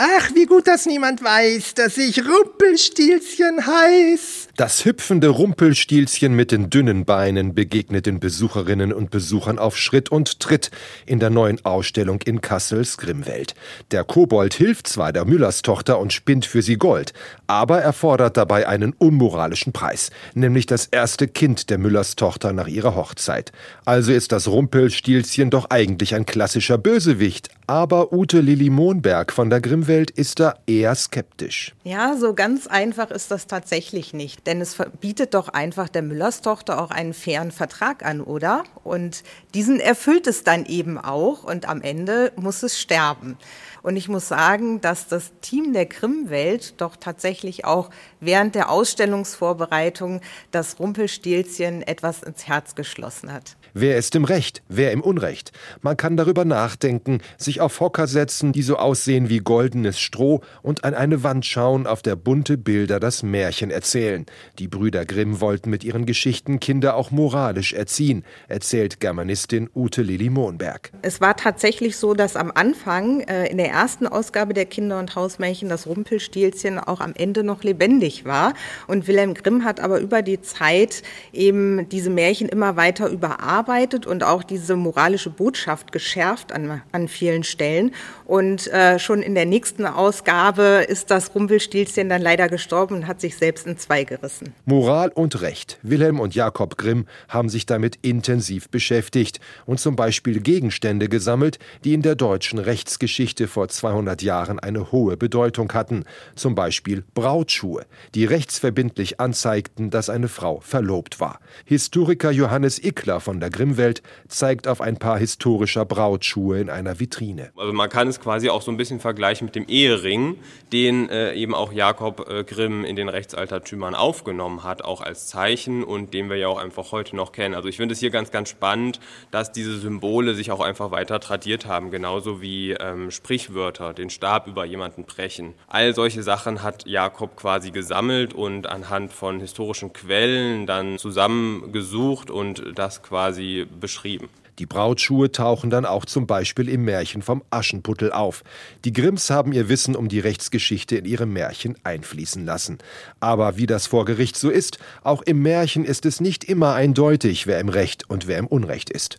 [0.00, 4.46] Ach, wie gut, dass niemand weiß, dass ich Rumpelstilzchen heiß.
[4.56, 10.38] Das hüpfende Rumpelstilzchen mit den dünnen Beinen begegnet den Besucherinnen und Besuchern auf Schritt und
[10.38, 10.70] Tritt
[11.04, 13.56] in der neuen Ausstellung in Kassels Grimmwelt.
[13.90, 17.12] Der Kobold hilft zwar der Müllerstochter und spinnt für sie Gold,
[17.48, 22.94] aber er fordert dabei einen unmoralischen Preis, nämlich das erste Kind der Müllerstochter nach ihrer
[22.94, 23.50] Hochzeit.
[23.84, 29.60] Also ist das Rumpelstilzchen doch eigentlich ein klassischer Bösewicht, aber Ute Lilly Mohnberg von der
[29.60, 31.74] Grimmwelt ist da eher skeptisch.
[31.84, 34.46] Ja, so ganz einfach ist das tatsächlich nicht.
[34.46, 38.64] Denn es bietet doch einfach der Müllerstochter auch einen fairen Vertrag an, oder?
[38.84, 43.36] Und diesen erfüllt es dann eben auch und am Ende muss es sterben.
[43.82, 50.22] Und ich muss sagen, dass das Team der Grimmwelt doch tatsächlich auch während der Ausstellungsvorbereitung
[50.52, 53.57] das Rumpelstilzchen etwas ins Herz geschlossen hat.
[53.74, 55.52] Wer ist im Recht, wer im Unrecht?
[55.82, 60.84] Man kann darüber nachdenken, sich auf Hocker setzen, die so aussehen wie goldenes Stroh und
[60.84, 64.24] an eine Wand schauen, auf der bunte Bilder das Märchen erzählen.
[64.58, 70.30] Die Brüder Grimm wollten mit ihren Geschichten Kinder auch moralisch erziehen, erzählt Germanistin Ute Lili
[70.30, 70.90] Mohnberg.
[71.02, 75.14] Es war tatsächlich so, dass am Anfang äh, in der ersten Ausgabe der Kinder- und
[75.14, 78.54] Hausmärchen das Rumpelstilzchen auch am Ende noch lebendig war.
[78.86, 81.02] Und Wilhelm Grimm hat aber über die Zeit
[81.34, 87.08] eben diese Märchen immer weiter überarbeitet überarbeitet und auch diese moralische Botschaft geschärft an, an
[87.08, 87.92] vielen Stellen.
[88.24, 93.20] Und äh, schon in der nächsten Ausgabe ist das Rumpelstilzchen dann leider gestorben und hat
[93.20, 94.54] sich selbst in zwei gerissen.
[94.64, 95.78] Moral und Recht.
[95.82, 101.94] Wilhelm und Jakob Grimm haben sich damit intensiv beschäftigt und zum Beispiel Gegenstände gesammelt, die
[101.94, 106.04] in der deutschen Rechtsgeschichte vor 200 Jahren eine hohe Bedeutung hatten.
[106.34, 111.40] Zum Beispiel Brautschuhe, die rechtsverbindlich anzeigten, dass eine Frau verlobt war.
[111.64, 117.00] Historiker Johannes Ickler von der der Grimmwelt zeigt auf ein paar historischer Brautschuhe in einer
[117.00, 117.50] Vitrine.
[117.56, 120.36] Also man kann es quasi auch so ein bisschen vergleichen mit dem Ehering,
[120.72, 125.82] den äh, eben auch Jakob äh, Grimm in den Rechtsaltertümern aufgenommen hat, auch als Zeichen
[125.82, 127.54] und den wir ja auch einfach heute noch kennen.
[127.54, 131.18] Also ich finde es hier ganz, ganz spannend, dass diese Symbole sich auch einfach weiter
[131.18, 135.54] tradiert haben, genauso wie ähm, Sprichwörter, den Stab über jemanden brechen.
[135.68, 142.62] All solche Sachen hat Jakob quasi gesammelt und anhand von historischen Quellen dann zusammengesucht und
[142.74, 144.28] das quasi quasi beschrieben.
[144.58, 148.42] Die Brautschuhe tauchen dann auch zum Beispiel im Märchen vom Aschenputtel auf.
[148.84, 152.78] Die Grimms haben ihr Wissen um die Rechtsgeschichte in ihre Märchen einfließen lassen.
[153.20, 157.46] Aber wie das vor Gericht so ist, auch im Märchen ist es nicht immer eindeutig,
[157.46, 159.18] wer im Recht und wer im Unrecht ist.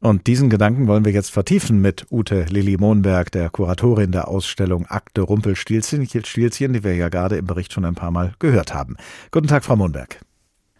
[0.00, 4.84] Und diesen Gedanken wollen wir jetzt vertiefen mit Ute Lilly Mohnberg, der Kuratorin der Ausstellung
[4.84, 8.98] Akte Rumpelstilzchen, die wir ja gerade im Bericht schon ein paar Mal gehört haben.
[9.30, 10.20] Guten Tag, Frau Mohnberg.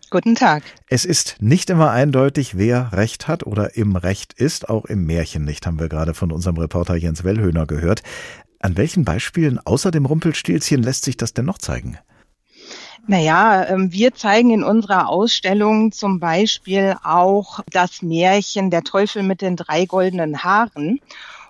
[0.09, 0.62] Guten Tag.
[0.88, 5.45] Es ist nicht immer eindeutig, wer Recht hat oder im Recht ist, auch im Märchen
[5.45, 8.03] nicht, haben wir gerade von unserem Reporter Jens Wellhöhner gehört.
[8.61, 11.99] An welchen Beispielen außer dem Rumpelstilzchen lässt sich das denn noch zeigen?
[13.09, 19.42] Naja, ähm, wir zeigen in unserer Ausstellung zum Beispiel auch das Märchen Der Teufel mit
[19.42, 21.01] den drei goldenen Haaren.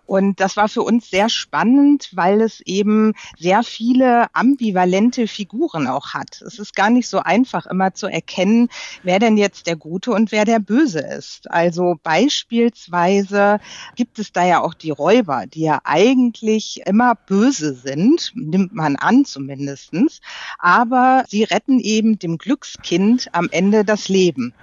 [0.06, 6.14] Und das war für uns sehr spannend, weil es eben sehr viele ambivalente Figuren auch
[6.14, 6.42] hat.
[6.42, 8.68] Es ist gar nicht so einfach immer zu erkennen,
[9.02, 11.50] wer denn jetzt der Gute und wer der Böse ist.
[11.50, 13.60] Also beispielsweise
[13.96, 18.96] gibt es da ja auch die Räuber, die ja eigentlich immer böse sind, nimmt man
[18.96, 20.20] an zumindestens.
[20.58, 24.54] Aber sie retten eben dem Glückskind am Ende das Leben.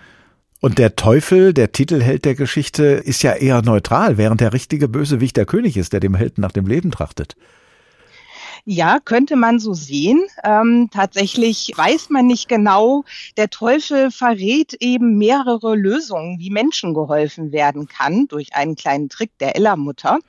[0.64, 5.36] Und der Teufel, der Titelheld der Geschichte, ist ja eher neutral, während der richtige Bösewicht
[5.36, 7.36] der König ist, der dem Helden nach dem Leben trachtet.
[8.66, 10.24] Ja, könnte man so sehen.
[10.42, 13.04] Ähm, tatsächlich weiß man nicht genau.
[13.36, 19.38] Der Teufel verrät eben mehrere Lösungen, wie Menschen geholfen werden kann durch einen kleinen Trick
[19.40, 20.20] der Ella-Mutter.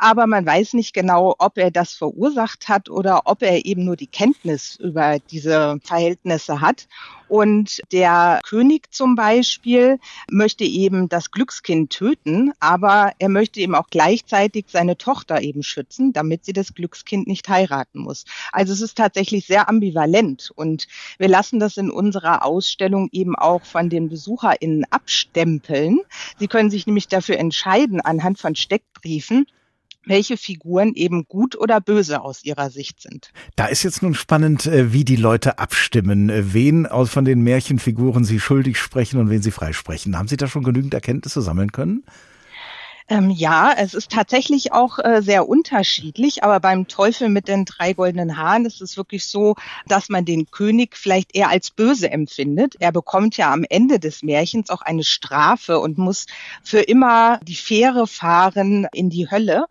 [0.00, 3.94] Aber man weiß nicht genau, ob er das verursacht hat oder ob er eben nur
[3.94, 6.88] die Kenntnis über diese Verhältnisse hat.
[7.28, 9.98] Und der König zum Beispiel
[10.30, 16.12] möchte eben das Glückskind töten, aber er möchte eben auch gleichzeitig seine Tochter eben schützen,
[16.12, 18.24] damit sie das Glückskind nicht heiraten muss.
[18.52, 20.86] Also es ist tatsächlich sehr ambivalent und
[21.18, 26.00] wir lassen das in unserer Ausstellung eben auch von den BesucherInnen abstempeln.
[26.38, 29.46] Sie können sich nämlich dafür entscheiden anhand von Steckbriefen,
[30.08, 33.32] welche Figuren eben gut oder böse aus ihrer Sicht sind.
[33.56, 37.40] Da ist jetzt nun spannend, äh, wie die Leute abstimmen, äh, wen aus von den
[37.40, 40.16] Märchenfiguren sie schuldig sprechen und wen sie freisprechen.
[40.16, 42.04] Haben Sie da schon genügend Erkenntnisse sammeln können?
[43.08, 47.92] Ähm, ja, es ist tatsächlich auch äh, sehr unterschiedlich, aber beim Teufel mit den drei
[47.92, 49.54] goldenen Haaren ist es wirklich so,
[49.86, 52.74] dass man den König vielleicht eher als böse empfindet.
[52.80, 56.26] Er bekommt ja am Ende des Märchens auch eine Strafe und muss
[56.64, 59.66] für immer die Fähre fahren in die Hölle.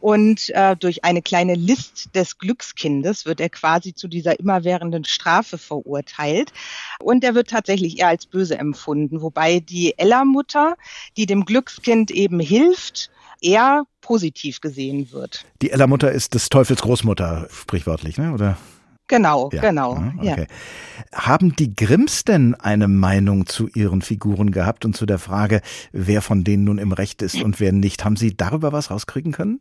[0.00, 5.58] Und äh, durch eine kleine List des Glückskindes wird er quasi zu dieser immerwährenden Strafe
[5.58, 6.52] verurteilt.
[7.00, 10.76] Und er wird tatsächlich eher als böse empfunden, wobei die Ella-Mutter,
[11.16, 15.44] die dem Glückskind eben hilft, eher positiv gesehen wird.
[15.62, 18.32] Die Ella-Mutter ist des Teufels Großmutter, sprichwörtlich, ne?
[18.32, 18.56] oder?
[19.08, 19.62] Genau, ja.
[19.62, 19.92] genau.
[20.18, 20.46] Okay.
[21.12, 21.18] Ja.
[21.18, 26.20] Haben die Grimms denn eine Meinung zu ihren Figuren gehabt und zu der Frage, wer
[26.20, 28.04] von denen nun im Recht ist und wer nicht?
[28.04, 29.60] Haben Sie darüber was rauskriegen können?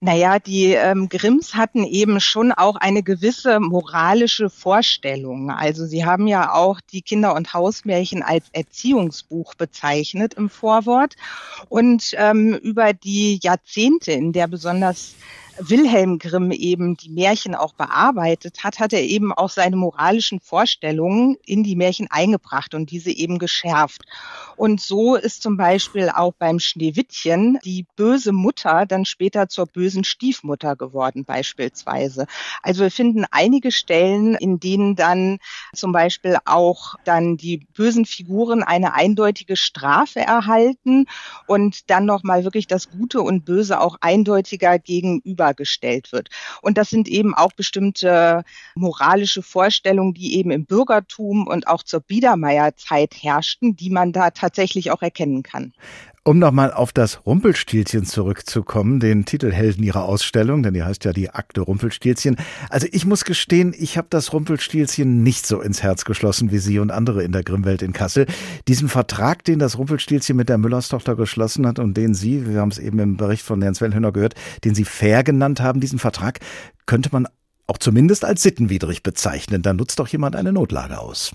[0.00, 5.50] Naja, die ähm, Grimms hatten eben schon auch eine gewisse moralische Vorstellung.
[5.50, 11.14] Also sie haben ja auch die Kinder- und Hausmärchen als Erziehungsbuch bezeichnet im Vorwort.
[11.70, 15.14] Und ähm, über die Jahrzehnte, in der besonders
[15.58, 21.36] Wilhelm Grimm eben die Märchen auch bearbeitet hat, hat er eben auch seine moralischen Vorstellungen
[21.46, 24.02] in die Märchen eingebracht und diese eben geschärft.
[24.56, 30.04] Und so ist zum Beispiel auch beim Schneewittchen die böse Mutter dann später zur bösen
[30.04, 32.26] Stiefmutter geworden beispielsweise.
[32.62, 35.38] Also wir finden einige Stellen, in denen dann
[35.74, 41.06] zum Beispiel auch dann die bösen Figuren eine eindeutige Strafe erhalten
[41.46, 46.28] und dann nochmal wirklich das Gute und Böse auch eindeutiger gegenüber gegenübergestellt wird.
[46.62, 52.00] Und das sind eben auch bestimmte moralische Vorstellungen, die eben im Bürgertum und auch zur
[52.00, 55.72] Biedermeierzeit herrschten, die man da tatsächlich auch erkennen kann.
[56.26, 61.28] Um nochmal auf das Rumpelstilzchen zurückzukommen, den Titelhelden ihrer Ausstellung, denn die heißt ja die
[61.28, 62.36] Akte Rumpelstilzchen.
[62.70, 66.78] Also ich muss gestehen, ich habe das Rumpelstilzchen nicht so ins Herz geschlossen wie Sie
[66.78, 68.24] und andere in der Grimmwelt in Kassel.
[68.68, 72.70] Diesen Vertrag, den das Rumpelstilzchen mit der Müllerstochter geschlossen hat und den Sie, wir haben
[72.70, 74.34] es eben im Bericht von Herrn Svenhöner gehört,
[74.64, 76.40] den Sie fair genannt haben, diesen Vertrag,
[76.86, 77.28] könnte man
[77.66, 79.60] auch zumindest als sittenwidrig bezeichnen.
[79.60, 81.32] Da nutzt doch jemand eine Notlage aus.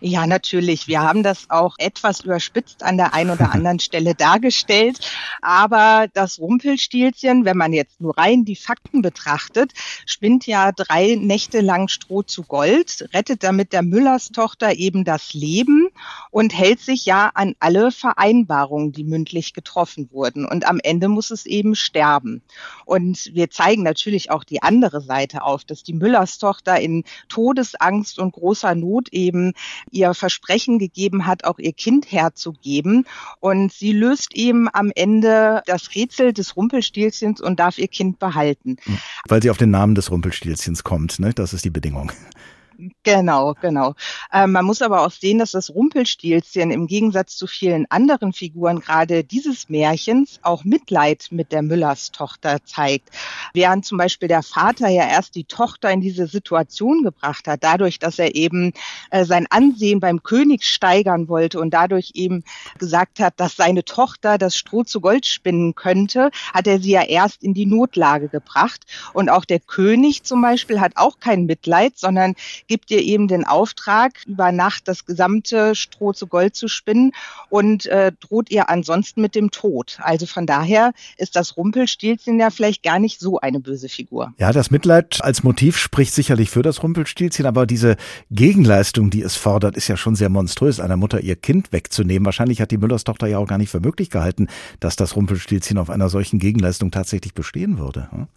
[0.00, 0.88] Ja, natürlich.
[0.88, 5.00] Wir haben das auch etwas überspitzt an der einen oder anderen Stelle dargestellt.
[5.40, 9.72] Aber das Rumpelstilzchen, wenn man jetzt nur rein die Fakten betrachtet,
[10.06, 15.88] spinnt ja drei Nächte lang Stroh zu Gold, rettet damit der Müllerstochter eben das Leben
[16.30, 20.46] und hält sich ja an alle Vereinbarungen, die mündlich getroffen wurden.
[20.46, 22.42] Und am Ende muss es eben sterben.
[22.84, 28.32] Und wir zeigen natürlich auch die andere Seite auf, dass die Müllerstochter in Todesangst und
[28.32, 29.52] großer Not eben
[29.90, 33.06] ihr Versprechen gegeben hat, auch ihr Kind herzugeben.
[33.40, 38.76] Und sie löst eben am Ende das Rätsel des Rumpelstilzchens und darf ihr Kind behalten.
[39.28, 41.32] Weil sie auf den Namen des Rumpelstilzchens kommt, ne?
[41.34, 42.12] Das ist die Bedingung.
[43.04, 43.94] Genau, genau.
[44.32, 48.80] Äh, man muss aber auch sehen, dass das Rumpelstilzchen im Gegensatz zu vielen anderen Figuren
[48.80, 53.10] gerade dieses Märchens auch Mitleid mit der Müllerstochter zeigt.
[53.54, 58.00] Während zum Beispiel der Vater ja erst die Tochter in diese Situation gebracht hat, dadurch,
[58.00, 58.72] dass er eben
[59.10, 62.42] äh, sein Ansehen beim König steigern wollte und dadurch eben
[62.78, 67.02] gesagt hat, dass seine Tochter das Stroh zu Gold spinnen könnte, hat er sie ja
[67.02, 68.80] erst in die Notlage gebracht.
[69.12, 72.34] Und auch der König zum Beispiel hat auch kein Mitleid, sondern
[72.72, 77.12] gibt ihr eben den Auftrag, über Nacht das gesamte Stroh zu Gold zu spinnen
[77.50, 79.98] und äh, droht ihr ansonsten mit dem Tod.
[80.00, 84.32] Also von daher ist das Rumpelstilzchen ja vielleicht gar nicht so eine böse Figur.
[84.38, 87.96] Ja, das Mitleid als Motiv spricht sicherlich für das Rumpelstilzchen, aber diese
[88.30, 92.24] Gegenleistung, die es fordert, ist ja schon sehr monströs, einer Mutter ihr Kind wegzunehmen.
[92.24, 94.48] Wahrscheinlich hat die Müllers Tochter ja auch gar nicht für möglich gehalten,
[94.80, 98.08] dass das Rumpelstilzchen auf einer solchen Gegenleistung tatsächlich bestehen würde.
[98.12, 98.28] Hm?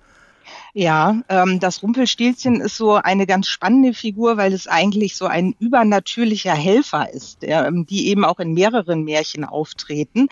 [0.78, 5.56] Ja, ähm, das Rumpelstilzchen ist so eine ganz spannende Figur, weil es eigentlich so ein
[5.58, 10.28] übernatürlicher Helfer ist, der, ähm, die eben auch in mehreren Märchen auftreten.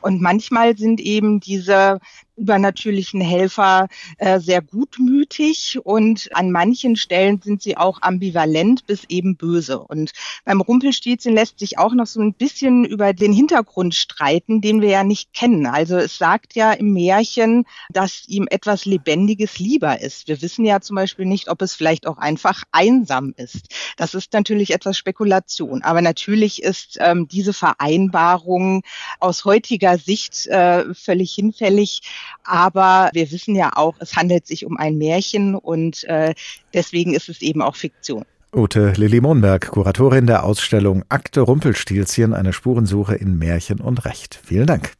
[0.00, 1.98] Und manchmal sind eben diese
[2.38, 9.36] übernatürlichen Helfer äh, sehr gutmütig und an manchen Stellen sind sie auch ambivalent bis eben
[9.36, 9.78] böse.
[9.78, 10.12] Und
[10.44, 14.90] beim Rumpelstilzchen lässt sich auch noch so ein bisschen über den Hintergrund streiten, den wir
[14.90, 15.66] ja nicht kennen.
[15.66, 20.28] Also es sagt ja im Märchen, dass ihm etwas Lebendiges lieber ist.
[20.28, 23.66] Wir wissen ja zum Beispiel nicht, ob es vielleicht auch einfach einsam ist.
[23.96, 25.82] Das ist natürlich etwas Spekulation.
[25.82, 28.82] Aber natürlich ist ähm, diese Vereinbarung
[29.20, 32.02] aus heutiger Sicht äh, völlig hinfällig.
[32.44, 36.34] Aber wir wissen ja auch, es handelt sich um ein Märchen und äh,
[36.74, 38.24] deswegen ist es eben auch Fiktion.
[38.54, 44.40] Ute Lilly Monberg, Kuratorin der Ausstellung Akte Rumpelstilzchen, eine Spurensuche in Märchen und Recht.
[44.42, 44.92] Vielen Dank.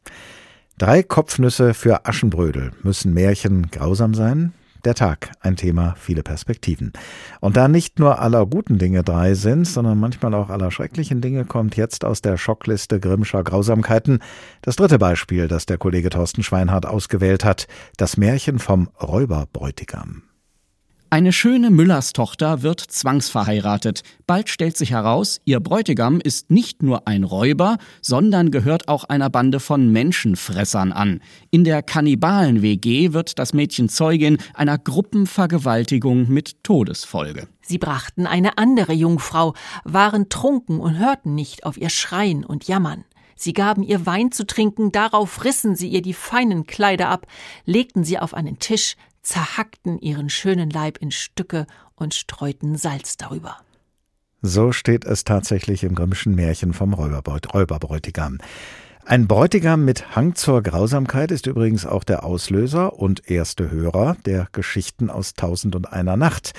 [0.76, 2.72] Drei Kopfnüsse für Aschenbrödel.
[2.82, 4.52] Müssen Märchen grausam sein?
[4.84, 6.92] Der Tag, ein Thema, viele Perspektiven.
[7.40, 11.44] Und da nicht nur aller guten Dinge drei sind, sondern manchmal auch aller schrecklichen Dinge,
[11.44, 14.20] kommt jetzt aus der Schockliste Grimmscher Grausamkeiten
[14.62, 20.27] das dritte Beispiel, das der Kollege Thorsten Schweinhardt ausgewählt hat, das Märchen vom Räuberbräutigam.
[21.10, 24.02] Eine schöne Müllerstochter wird zwangsverheiratet.
[24.26, 29.30] Bald stellt sich heraus, ihr Bräutigam ist nicht nur ein Räuber, sondern gehört auch einer
[29.30, 31.22] Bande von Menschenfressern an.
[31.50, 37.48] In der Kannibalen-WG wird das Mädchen Zeugin einer Gruppenvergewaltigung mit Todesfolge.
[37.62, 43.06] Sie brachten eine andere Jungfrau, waren trunken und hörten nicht auf ihr Schreien und Jammern.
[43.40, 47.28] Sie gaben ihr Wein zu trinken, darauf rissen sie ihr die feinen Kleider ab,
[47.64, 48.96] legten sie auf einen Tisch,
[49.28, 53.58] zerhackten ihren schönen Leib in Stücke und streuten Salz darüber.
[54.40, 58.38] So steht es tatsächlich im Grimmschen Märchen vom Räuberbräutigam.
[59.10, 64.48] Ein Bräutigam mit Hang zur Grausamkeit ist übrigens auch der Auslöser und erste Hörer der
[64.52, 66.52] Geschichten aus Tausend und einer Nacht.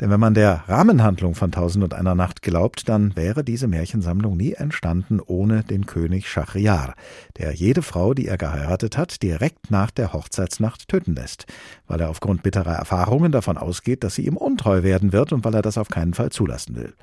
[0.00, 4.36] Denn wenn man der Rahmenhandlung von Tausend und einer Nacht glaubt, dann wäre diese Märchensammlung
[4.36, 6.94] nie entstanden ohne den König Schachriar,
[7.38, 11.46] der jede Frau, die er geheiratet hat, direkt nach der Hochzeitsnacht töten lässt,
[11.88, 15.54] weil er aufgrund bitterer Erfahrungen davon ausgeht, dass sie ihm untreu werden wird und weil
[15.54, 16.94] er das auf keinen Fall zulassen will.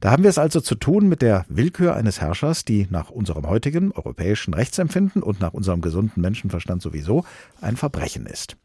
[0.00, 3.48] Da haben wir es also zu tun mit der Willkür eines Herrschers, die nach unserem
[3.48, 7.24] heutigen europäischen Rechtsempfinden und nach unserem gesunden Menschenverstand sowieso
[7.60, 8.56] ein Verbrechen ist.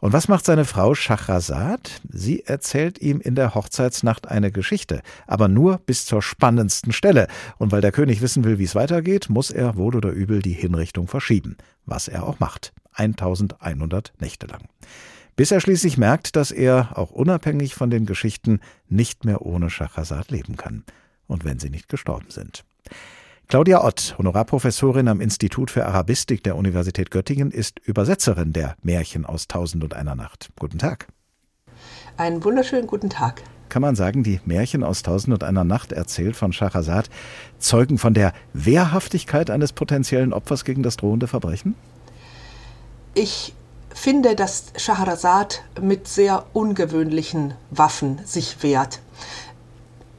[0.00, 2.00] Und was macht seine Frau Schachrazad?
[2.08, 7.26] Sie erzählt ihm in der Hochzeitsnacht eine Geschichte, aber nur bis zur spannendsten Stelle.
[7.58, 10.52] Und weil der König wissen will, wie es weitergeht, muss er wohl oder übel die
[10.52, 11.56] Hinrichtung verschieben.
[11.84, 12.72] Was er auch macht.
[12.92, 14.62] 1100 Nächte lang
[15.38, 20.32] bis er schließlich merkt, dass er, auch unabhängig von den Geschichten, nicht mehr ohne Schachrazad
[20.32, 20.82] leben kann.
[21.28, 22.64] Und wenn sie nicht gestorben sind.
[23.46, 29.46] Claudia Ott, Honorarprofessorin am Institut für Arabistik der Universität Göttingen, ist Übersetzerin der Märchen aus
[29.46, 30.50] Tausend und einer Nacht.
[30.58, 31.06] Guten Tag.
[32.16, 33.44] Einen wunderschönen guten Tag.
[33.68, 37.10] Kann man sagen, die Märchen aus Tausend und einer Nacht erzählt von Schachrazad
[37.60, 41.76] zeugen von der Wehrhaftigkeit eines potenziellen Opfers gegen das drohende Verbrechen?
[43.14, 43.54] Ich
[43.98, 49.00] finde, dass Schahrazad mit sehr ungewöhnlichen Waffen sich wehrt.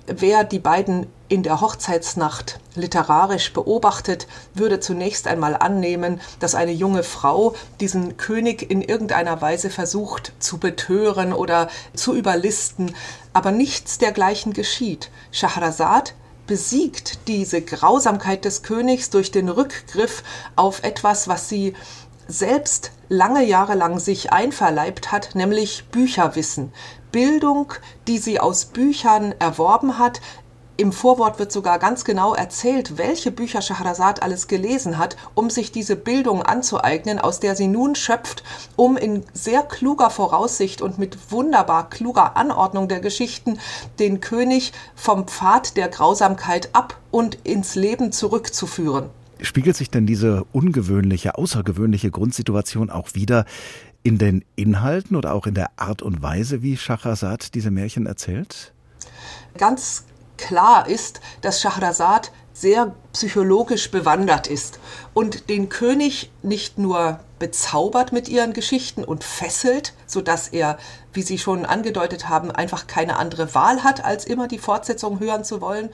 [0.06, 7.04] Wer die beiden in der Hochzeitsnacht literarisch beobachtet, würde zunächst einmal annehmen, dass eine junge
[7.04, 12.96] Frau diesen König in irgendeiner Weise versucht zu betören oder zu überlisten,
[13.34, 15.12] aber nichts dergleichen geschieht.
[15.32, 16.16] Schahrazad
[16.48, 20.24] besiegt diese Grausamkeit des Königs durch den Rückgriff
[20.56, 21.76] auf etwas, was sie
[22.30, 26.72] selbst lange Jahre lang sich einverleibt hat, nämlich Bücherwissen.
[27.12, 27.74] Bildung,
[28.08, 30.22] die sie aus Büchern erworben hat,
[30.80, 35.74] Im Vorwort wird sogar ganz genau erzählt, welche Bücher Scheherazade alles gelesen hat, um sich
[35.74, 38.46] diese Bildung anzueignen, aus der sie nun schöpft,
[38.78, 43.60] um in sehr kluger Voraussicht und mit wunderbar kluger Anordnung der Geschichten
[44.00, 49.10] den König vom Pfad der Grausamkeit ab und ins Leben zurückzuführen.
[49.42, 53.46] Spiegelt sich denn diese ungewöhnliche, außergewöhnliche Grundsituation auch wieder
[54.04, 58.74] in den Inhalten oder auch in der Art und Weise, wie Schachrazad diese Märchen erzählt?
[59.58, 60.06] Ganz
[60.38, 64.80] klar ist, dass Schahrazad sehr psychologisch bewandert ist
[65.14, 70.78] und den König nicht nur bezaubert mit ihren Geschichten und fesselt, sodass er,
[71.14, 75.46] wie Sie schon angedeutet haben, einfach keine andere Wahl hat, als immer die Fortsetzung hören
[75.46, 75.90] zu wollen,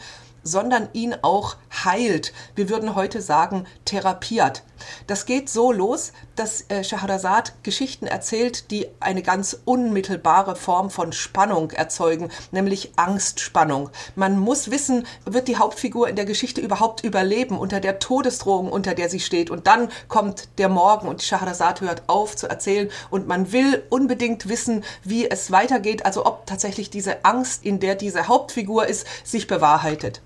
[0.45, 2.31] sondern ihn auch heilt.
[2.55, 4.63] Wir würden heute sagen, therapiert.
[5.07, 11.13] Das geht so los, dass äh, Scheherazade Geschichten erzählt, die eine ganz unmittelbare Form von
[11.13, 13.89] Spannung erzeugen, nämlich Angstspannung.
[14.15, 18.93] Man muss wissen, wird die Hauptfigur in der Geschichte überhaupt überleben unter der Todesdrohung, unter
[18.93, 19.49] der sie steht.
[19.49, 24.49] Und dann kommt der Morgen und Scheherazade hört auf zu erzählen und man will unbedingt
[24.49, 29.47] wissen, wie es weitergeht, also ob tatsächlich diese Angst, in der diese Hauptfigur ist, sich
[29.47, 30.21] bewahrheitet.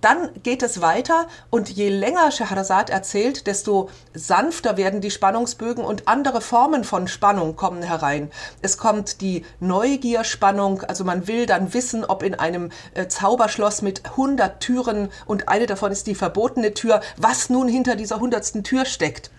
[0.00, 6.08] Dann geht es weiter und je länger Scheherazade erzählt, desto sanfter werden die Spannungsbögen und
[6.08, 8.30] andere Formen von Spannung kommen herein.
[8.62, 14.06] Es kommt die Neugierspannung, also man will dann wissen, ob in einem äh, Zauberschloss mit
[14.06, 18.86] 100 Türen und eine davon ist die verbotene Tür, was nun hinter dieser hundertsten Tür
[18.86, 19.30] steckt.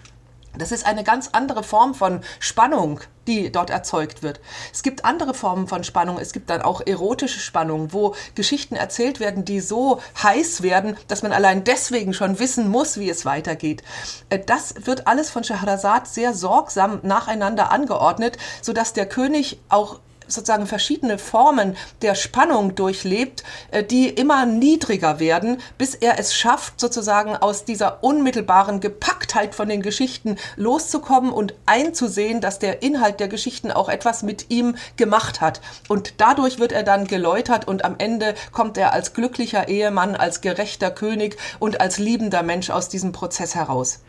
[0.58, 4.42] Das ist eine ganz andere Form von Spannung, die dort erzeugt wird.
[4.74, 6.18] Es gibt andere Formen von Spannung.
[6.20, 11.24] Es gibt dann auch erotische Spannung, wo Geschichten erzählt werden, die so heiß werden, dass
[11.24, 13.84] man allein deswegen schon wissen muss, wie es weitergeht.
[14.30, 20.00] Äh, das wird alles von Scheherazade sehr sorgsam nacheinander angeordnet, sodass der König auch
[20.32, 26.80] sozusagen verschiedene Formen der Spannung durchlebt, äh, die immer niedriger werden, bis er es schafft,
[26.80, 33.28] sozusagen aus dieser unmittelbaren Gepacktheit von den Geschichten loszukommen und einzusehen, dass der Inhalt der
[33.28, 35.62] Geschichten auch etwas mit ihm gemacht hat.
[35.88, 40.42] Und dadurch wird er dann geläutert und am Ende kommt er als glücklicher Ehemann, als
[40.42, 44.00] gerechter König und als liebender Mensch aus diesem Prozess heraus.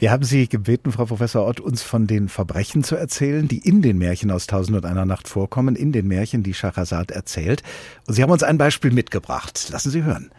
[0.00, 3.82] Wir haben Sie gebeten, Frau Professor Ott, uns von den Verbrechen zu erzählen, die in
[3.82, 7.64] den Märchen aus Tausend und einer Nacht vorkommen, in den Märchen, die Schachazad erzählt.
[8.06, 9.70] Und Sie haben uns ein Beispiel mitgebracht.
[9.72, 10.30] Lassen Sie hören.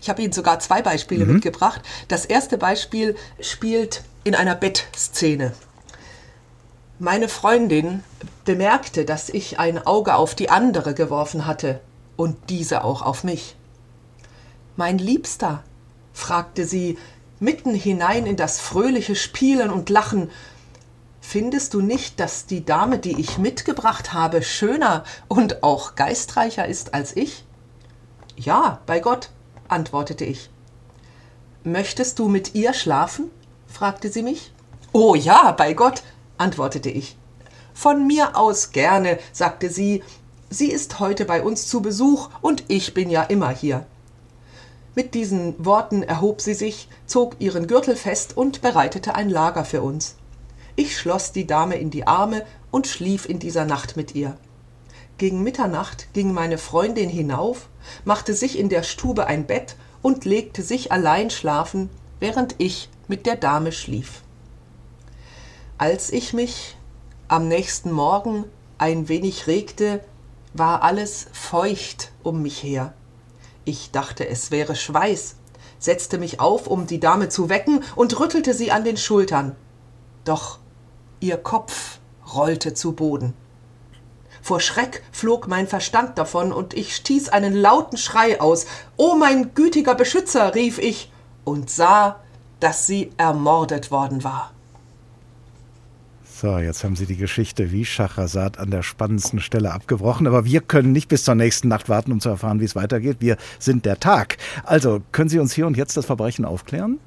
[0.00, 1.34] Ich habe Ihnen sogar zwei Beispiele mhm.
[1.34, 1.82] mitgebracht.
[2.06, 5.52] Das erste Beispiel spielt in einer Bettszene.
[7.00, 8.04] Meine Freundin
[8.44, 11.80] bemerkte, dass ich ein Auge auf die andere geworfen hatte
[12.14, 13.56] und diese auch auf mich.
[14.76, 15.64] Mein Liebster,
[16.12, 16.98] fragte sie,
[17.38, 20.30] mitten hinein in das fröhliche Spielen und Lachen.
[21.20, 26.94] Findest du nicht, dass die Dame, die ich mitgebracht habe, schöner und auch geistreicher ist
[26.94, 27.44] als ich?
[28.36, 29.30] Ja, bei Gott,
[29.68, 30.50] antwortete ich.
[31.64, 33.30] Möchtest du mit ihr schlafen?
[33.66, 34.52] fragte sie mich.
[34.92, 36.02] Oh ja, bei Gott,
[36.38, 37.16] antwortete ich.
[37.74, 40.02] Von mir aus gerne, sagte sie.
[40.48, 43.84] Sie ist heute bei uns zu Besuch und ich bin ja immer hier.
[44.96, 49.82] Mit diesen Worten erhob sie sich, zog ihren Gürtel fest und bereitete ein Lager für
[49.82, 50.16] uns.
[50.74, 54.38] Ich schloss die Dame in die Arme und schlief in dieser Nacht mit ihr.
[55.18, 57.68] Gegen Mitternacht ging meine Freundin hinauf,
[58.06, 63.26] machte sich in der Stube ein Bett und legte sich allein schlafen, während ich mit
[63.26, 64.22] der Dame schlief.
[65.76, 66.74] Als ich mich
[67.28, 68.44] am nächsten Morgen
[68.78, 70.02] ein wenig regte,
[70.54, 72.94] war alles feucht um mich her.
[73.68, 75.34] Ich dachte, es wäre Schweiß,
[75.80, 79.56] setzte mich auf, um die Dame zu wecken, und rüttelte sie an den Schultern.
[80.24, 80.60] Doch
[81.18, 81.98] ihr Kopf
[82.32, 83.34] rollte zu Boden.
[84.40, 88.66] Vor Schreck flog mein Verstand davon, und ich stieß einen lauten Schrei aus.
[88.96, 91.10] O mein gütiger Beschützer, rief ich,
[91.44, 92.20] und sah,
[92.60, 94.52] dass sie ermordet worden war.
[96.38, 100.26] So, jetzt haben Sie die Geschichte wie Schachrazad an der spannendsten Stelle abgebrochen.
[100.26, 103.16] Aber wir können nicht bis zur nächsten Nacht warten, um zu erfahren, wie es weitergeht.
[103.20, 104.36] Wir sind der Tag.
[104.62, 106.98] Also, können Sie uns hier und jetzt das Verbrechen aufklären?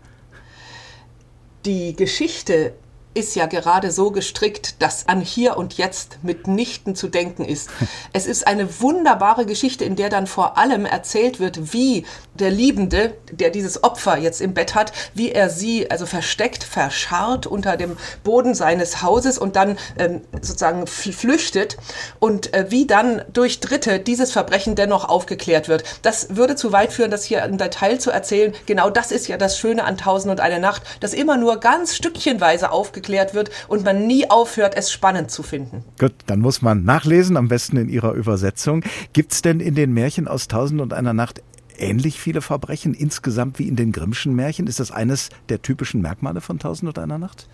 [1.63, 2.73] Die Geschichte
[3.15, 7.69] ist ja gerade so gestrickt, dass an hier und jetzt mitnichten zu denken ist.
[8.11, 13.13] Es ist eine wunderbare Geschichte, in der dann vor allem erzählt wird, wie der Liebende,
[13.31, 17.97] der dieses Opfer jetzt im Bett hat, wie er sie also versteckt, verscharrt unter dem
[18.23, 21.77] Boden seines Hauses und dann ähm, sozusagen flüchtet
[22.19, 25.83] und äh, wie dann durch Dritte dieses Verbrechen dennoch aufgeklärt wird.
[26.01, 28.53] Das würde zu weit führen, das hier im Detail zu erzählen.
[28.65, 31.95] Genau das ist ja das Schöne an Tausend und eine Nacht, dass immer nur ganz
[31.95, 32.98] stückchenweise aufgeklärt
[33.33, 35.83] wird und man nie aufhört, es spannend zu finden.
[35.99, 38.83] Gut, dann muss man nachlesen, am besten in Ihrer Übersetzung.
[39.13, 41.41] Gibt es denn in den Märchen aus Tausend und einer Nacht
[41.77, 44.67] ähnlich viele Verbrechen insgesamt wie in den Grimmschen Märchen?
[44.67, 47.47] Ist das eines der typischen Merkmale von Tausend und einer Nacht?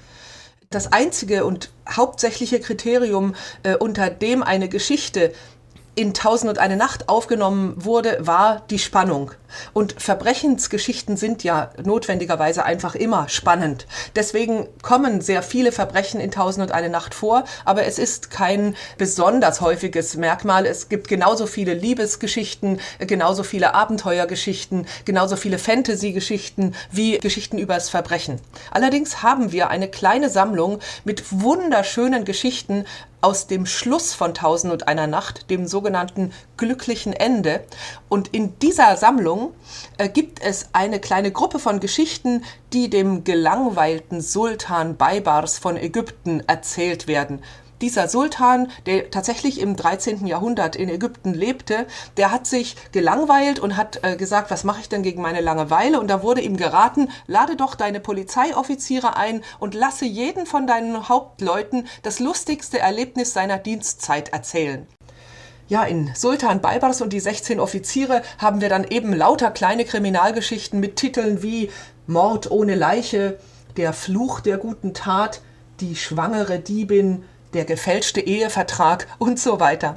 [0.71, 5.31] Das einzige und hauptsächliche Kriterium, äh, unter dem eine Geschichte
[5.95, 9.31] in Tausend und eine Nacht aufgenommen wurde, war die Spannung.
[9.73, 13.87] Und Verbrechensgeschichten sind ja notwendigerweise einfach immer spannend.
[14.15, 18.75] Deswegen kommen sehr viele Verbrechen in Tausend und eine Nacht vor, aber es ist kein
[18.97, 20.65] besonders häufiges Merkmal.
[20.65, 28.41] Es gibt genauso viele Liebesgeschichten, genauso viele Abenteuergeschichten, genauso viele Fantasy-Geschichten wie Geschichten übers Verbrechen.
[28.71, 32.85] Allerdings haben wir eine kleine Sammlung mit wunderschönen Geschichten
[33.25, 37.63] aus dem Schluss von Tausend und einer Nacht, dem sogenannten glücklichen Ende.
[38.07, 39.55] Und in dieser Sammlung
[39.97, 46.43] äh, gibt es eine kleine Gruppe von Geschichten, die dem gelangweilten Sultan Baybars von Ägypten
[46.45, 47.41] erzählt werden
[47.81, 50.25] dieser Sultan, der tatsächlich im 13.
[50.27, 54.89] Jahrhundert in Ägypten lebte, der hat sich gelangweilt und hat äh, gesagt, was mache ich
[54.89, 55.99] denn gegen meine Langeweile?
[55.99, 61.09] Und da wurde ihm geraten, lade doch deine Polizeioffiziere ein und lasse jeden von deinen
[61.09, 64.87] Hauptleuten das lustigste Erlebnis seiner Dienstzeit erzählen.
[65.67, 70.79] Ja, in Sultan Baybars und die 16 Offiziere haben wir dann eben lauter kleine Kriminalgeschichten
[70.79, 71.71] mit Titeln wie
[72.05, 73.39] Mord ohne Leiche,
[73.75, 75.41] Der Fluch der guten Tat,
[75.79, 79.95] Die schwangere Diebin, der gefälschte Ehevertrag und so weiter.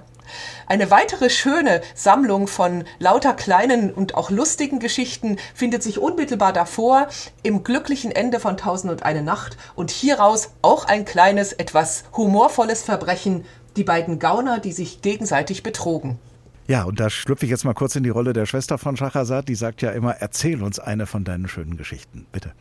[0.66, 7.08] Eine weitere schöne Sammlung von lauter kleinen und auch lustigen Geschichten findet sich unmittelbar davor
[7.42, 12.82] im glücklichen Ende von Tausend und eine Nacht und hieraus auch ein kleines, etwas humorvolles
[12.82, 13.44] Verbrechen,
[13.76, 16.18] die beiden Gauner, die sich gegenseitig betrogen.
[16.66, 19.48] Ja, und da schlüpfe ich jetzt mal kurz in die Rolle der Schwester von Schachazad,
[19.48, 22.52] die sagt ja immer, erzähl uns eine von deinen schönen Geschichten, bitte.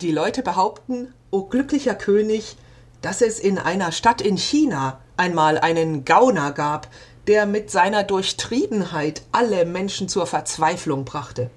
[0.00, 2.56] Die Leute behaupten, o glücklicher König,
[3.04, 6.88] dass es in einer Stadt in China einmal einen Gauner gab,
[7.26, 11.50] der mit seiner Durchtriebenheit alle Menschen zur Verzweiflung brachte.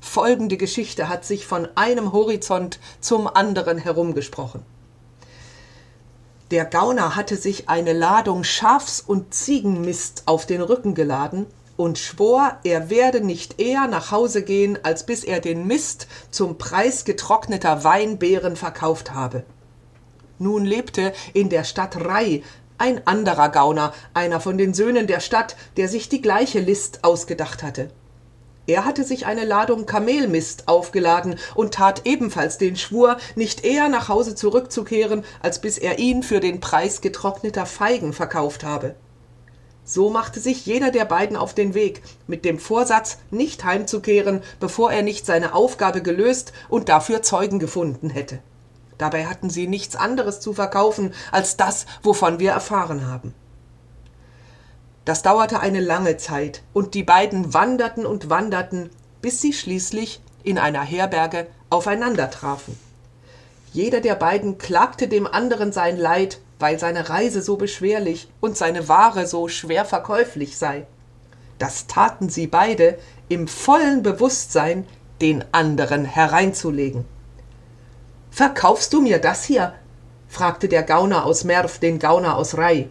[0.00, 4.62] Folgende Geschichte hat sich von einem Horizont zum anderen herumgesprochen.
[6.50, 12.58] Der Gauner hatte sich eine Ladung Schafs- und Ziegenmist auf den Rücken geladen und schwor,
[12.64, 17.84] er werde nicht eher nach Hause gehen, als bis er den Mist zum Preis getrockneter
[17.84, 19.44] Weinbeeren verkauft habe.
[20.42, 22.42] Nun lebte in der Stadt Rai
[22.78, 27.62] ein anderer Gauner, einer von den Söhnen der Stadt, der sich die gleiche List ausgedacht
[27.62, 27.90] hatte.
[28.66, 34.08] Er hatte sich eine Ladung Kamelmist aufgeladen und tat ebenfalls den Schwur, nicht eher nach
[34.08, 38.94] Hause zurückzukehren, als bis er ihn für den Preis getrockneter Feigen verkauft habe.
[39.84, 44.90] So machte sich jeder der beiden auf den Weg, mit dem Vorsatz, nicht heimzukehren, bevor
[44.90, 48.38] er nicht seine Aufgabe gelöst und dafür Zeugen gefunden hätte.
[49.00, 53.34] Dabei hatten sie nichts anderes zu verkaufen als das, wovon wir erfahren haben.
[55.06, 58.90] Das dauerte eine lange Zeit, und die beiden wanderten und wanderten,
[59.22, 62.78] bis sie schließlich in einer Herberge aufeinander trafen.
[63.72, 68.86] Jeder der beiden klagte dem anderen sein Leid, weil seine Reise so beschwerlich und seine
[68.90, 70.86] Ware so schwer verkäuflich sei.
[71.58, 72.98] Das taten sie beide
[73.30, 74.86] im vollen Bewusstsein,
[75.22, 77.06] den anderen hereinzulegen.
[78.30, 79.74] Verkaufst du mir das hier?
[80.28, 82.88] fragte der Gauner aus Merv den Gauner aus Rai.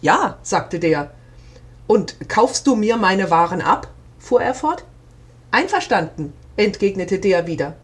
[0.00, 1.10] Ja, sagte der.
[1.86, 3.88] Und kaufst du mir meine Waren ab?
[4.18, 4.84] fuhr er fort.
[5.50, 7.76] Einverstanden, entgegnete der wieder.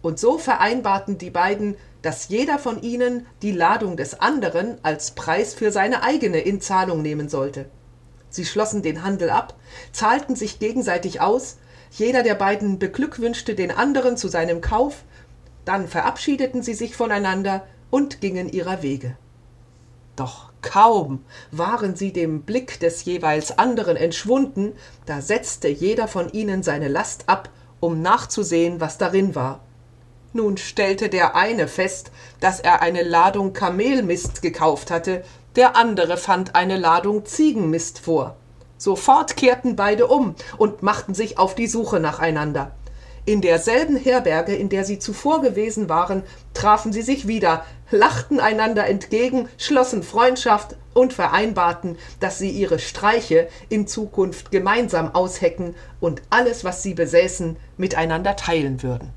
[0.00, 5.54] Und so vereinbarten die beiden, dass jeder von ihnen die Ladung des anderen als Preis
[5.54, 7.66] für seine eigene in Zahlung nehmen sollte.
[8.28, 9.54] Sie schlossen den Handel ab,
[9.92, 11.58] zahlten sich gegenseitig aus,
[11.90, 15.04] jeder der beiden beglückwünschte den anderen zu seinem Kauf,
[15.64, 19.16] dann verabschiedeten sie sich voneinander und gingen ihrer Wege.
[20.16, 24.72] Doch kaum waren sie dem Blick des jeweils anderen entschwunden,
[25.06, 27.48] da setzte jeder von ihnen seine Last ab,
[27.80, 29.60] um nachzusehen, was darin war.
[30.32, 32.10] Nun stellte der eine fest,
[32.40, 35.24] dass er eine Ladung Kamelmist gekauft hatte,
[35.56, 38.36] der andere fand eine Ladung Ziegenmist vor.
[38.78, 42.72] Sofort kehrten beide um und machten sich auf die Suche nacheinander.
[43.24, 48.86] In derselben Herberge, in der sie zuvor gewesen waren, trafen sie sich wieder, lachten einander
[48.88, 56.64] entgegen, schlossen Freundschaft und vereinbarten, dass sie ihre Streiche in Zukunft gemeinsam aushecken und alles,
[56.64, 59.10] was sie besäßen, miteinander teilen würden.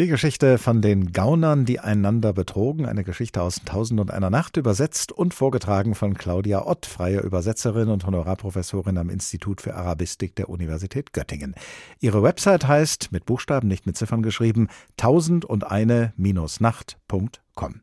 [0.00, 4.56] Die Geschichte von den Gaunern, die einander betrogen, eine Geschichte aus Tausend und einer Nacht,
[4.56, 10.48] übersetzt und vorgetragen von Claudia Ott, freie Übersetzerin und Honorarprofessorin am Institut für Arabistik der
[10.48, 11.54] Universität Göttingen.
[11.98, 17.82] Ihre Website heißt, mit Buchstaben, nicht mit Ziffern geschrieben, tausend und eine Nacht.com.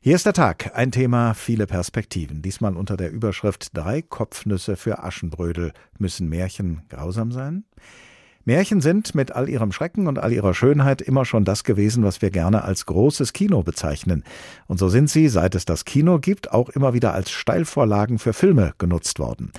[0.00, 2.42] Hier ist der Tag, ein Thema, viele Perspektiven.
[2.42, 5.72] Diesmal unter der Überschrift Drei Kopfnüsse für Aschenbrödel.
[5.98, 7.64] Müssen Märchen grausam sein?
[8.44, 12.20] Märchen sind mit all ihrem Schrecken und all ihrer Schönheit immer schon das gewesen, was
[12.22, 14.24] wir gerne als großes Kino bezeichnen.
[14.66, 18.32] Und so sind sie, seit es das Kino gibt, auch immer wieder als Steilvorlagen für
[18.32, 19.52] Filme genutzt worden.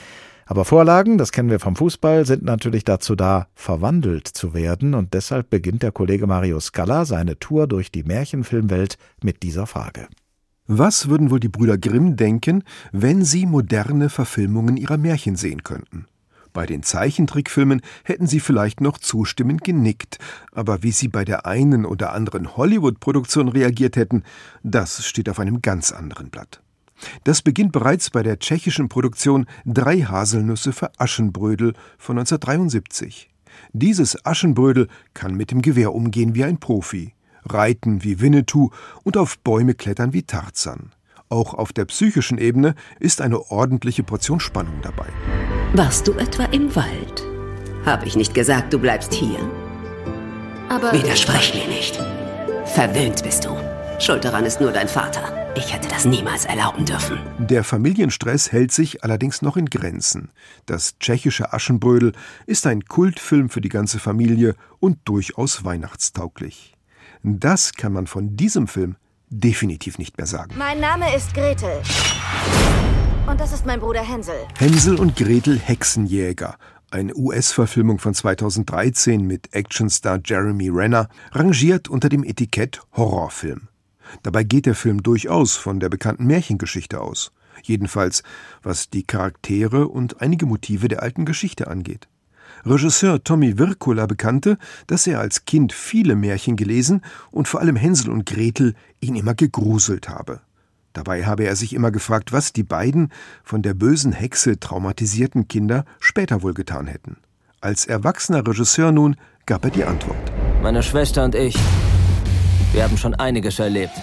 [0.48, 4.94] Aber Vorlagen, das kennen wir vom Fußball, sind natürlich dazu da, verwandelt zu werden.
[4.94, 10.08] Und deshalb beginnt der Kollege Mario Scala seine Tour durch die Märchenfilmwelt mit dieser Frage.
[10.68, 16.06] Was würden wohl die Brüder Grimm denken, wenn sie moderne Verfilmungen ihrer Märchen sehen könnten?
[16.56, 20.20] Bei den Zeichentrickfilmen hätten sie vielleicht noch zustimmend genickt,
[20.53, 24.24] aber wie sie bei der einen oder anderen Hollywood-Produktion reagiert hätten,
[24.64, 26.62] das steht auf einem ganz anderen Blatt.
[27.26, 33.30] Das beginnt bereits bei der tschechischen Produktion Drei Haselnüsse für Aschenbrödel von 1973.
[33.74, 37.12] Dieses Aschenbrödel kann mit dem Gewehr umgehen wie ein Profi
[37.47, 38.72] reiten wie Winnetou
[39.03, 40.95] und auf Bäume klettern wie Tarzan.
[41.30, 45.07] Auch auf der psychischen Ebene ist eine ordentliche Portion Spannung dabei.
[45.73, 47.23] Warst du etwa im Wald?
[47.86, 49.39] Habe ich nicht gesagt, du bleibst hier?
[50.69, 50.93] Aber.
[50.93, 51.95] Widersprech mir nicht.
[52.65, 53.55] Verwöhnt bist du.
[53.99, 55.45] Schuld daran ist nur dein Vater.
[55.55, 57.17] Ich hätte das niemals erlauben dürfen.
[57.39, 60.32] Der Familienstress hält sich allerdings noch in Grenzen.
[60.65, 62.11] Das tschechische Aschenbrödel
[62.45, 66.73] ist ein Kultfilm für die ganze Familie und durchaus weihnachtstauglich.
[67.23, 68.97] Das kann man von diesem Film
[69.30, 70.53] definitiv nicht mehr sagen.
[70.57, 71.82] Mein Name ist Gretel.
[73.28, 74.36] Und das ist mein Bruder Hänsel.
[74.57, 76.57] Hänsel und Gretel Hexenjäger.
[76.91, 83.67] Eine US-Verfilmung von 2013 mit Actionstar Jeremy Renner, rangiert unter dem Etikett Horrorfilm.
[84.23, 87.32] Dabei geht der Film durchaus von der bekannten Märchengeschichte aus.
[87.63, 88.23] Jedenfalls,
[88.61, 92.07] was die Charaktere und einige Motive der alten Geschichte angeht.
[92.66, 94.57] Regisseur Tommy Wirkula bekannte,
[94.88, 99.36] dass er als Kind viele Märchen gelesen und vor allem Hänsel und Gretel ihn immer
[99.36, 100.41] gegruselt habe.
[100.93, 103.11] Dabei habe er sich immer gefragt, was die beiden
[103.43, 107.18] von der bösen Hexe traumatisierten Kinder später wohl getan hätten.
[107.61, 110.32] Als erwachsener Regisseur nun gab er die Antwort.
[110.63, 111.55] Meine Schwester und ich,
[112.72, 113.93] wir haben schon einiges erlebt.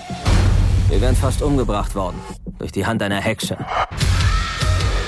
[0.89, 2.19] Wir wären fast umgebracht worden
[2.59, 3.57] durch die Hand einer Hexe.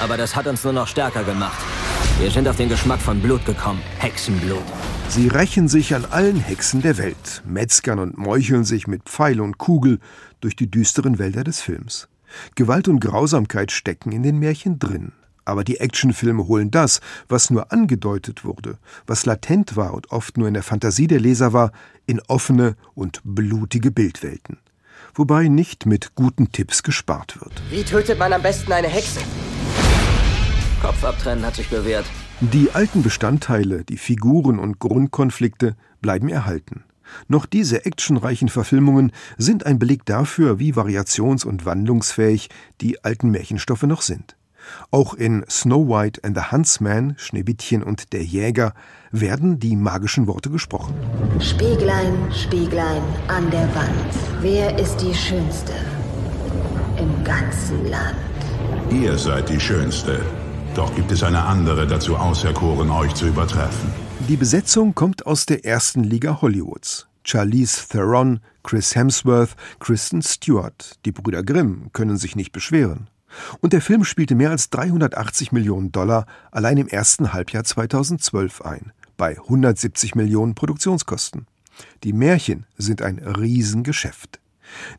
[0.03, 1.74] Aber das hat uns nur noch stärker gemacht.
[2.21, 3.83] Wir sind auf den Geschmack von Blut gekommen.
[3.99, 4.63] Hexenblut.
[5.09, 9.59] Sie rächen sich an allen Hexen der Welt, metzgern und meucheln sich mit Pfeil und
[9.59, 9.99] Kugel
[10.41, 12.09] durch die düsteren Wälder des Films.
[12.55, 15.11] Gewalt und Grausamkeit stecken in den Märchen drin.
[15.45, 20.47] Aber die Actionfilme holen das, was nur angedeutet wurde, was latent war und oft nur
[20.47, 21.73] in der Fantasie der Leser war,
[22.07, 24.59] in offene und blutige Bildwelten.
[25.17, 27.53] Wobei nicht mit guten Tipps gespart wird.
[27.71, 29.21] Wie tötet man am besten eine Hexe?
[30.85, 32.05] Kopf abtrennen hat sich bewährt.
[32.41, 36.85] Die alten Bestandteile, die Figuren und Grundkonflikte bleiben erhalten.
[37.27, 42.51] Noch diese actionreichen Verfilmungen sind ein Beleg dafür, wie variations- und wandlungsfähig
[42.83, 44.37] die alten Märchenstoffe noch sind.
[44.91, 48.75] Auch in Snow White and the Huntsman, Schneewittchen und der Jäger
[49.11, 50.95] werden die magischen Worte gesprochen.
[51.41, 54.13] Spieglein, Spieglein an der Wand,
[54.43, 55.73] wer ist die Schönste
[56.99, 58.17] im ganzen Land?
[58.91, 60.21] Ihr seid die Schönste,
[60.75, 63.91] doch gibt es eine andere dazu auserkoren, euch zu übertreffen.
[64.29, 67.07] Die Besetzung kommt aus der ersten Liga Hollywoods.
[67.25, 70.99] Charlize Theron, Chris Hemsworth, Kristen Stewart.
[71.05, 73.09] Die Brüder Grimm können sich nicht beschweren.
[73.61, 78.93] Und der Film spielte mehr als 380 Millionen Dollar allein im ersten Halbjahr 2012 ein,
[79.17, 81.47] bei 170 Millionen Produktionskosten.
[82.05, 84.41] Die Märchen sind ein Riesengeschäft.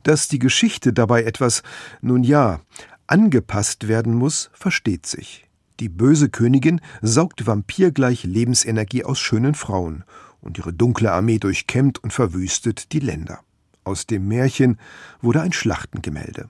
[0.04, 1.64] Dass die Geschichte dabei etwas,
[2.02, 2.60] nun ja,
[3.08, 5.46] angepasst werden muss, versteht sich.
[5.80, 10.04] Die böse Königin saugt vampirgleich Lebensenergie aus schönen Frauen,
[10.42, 13.40] und ihre dunkle Armee durchkämmt und verwüstet die Länder.
[13.84, 14.78] Aus dem Märchen
[15.22, 16.50] wurde ein Schlachtengemälde.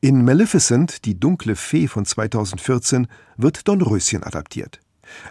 [0.00, 3.06] In Maleficent, die dunkle Fee von 2014,
[3.36, 4.80] wird Dornröschen adaptiert.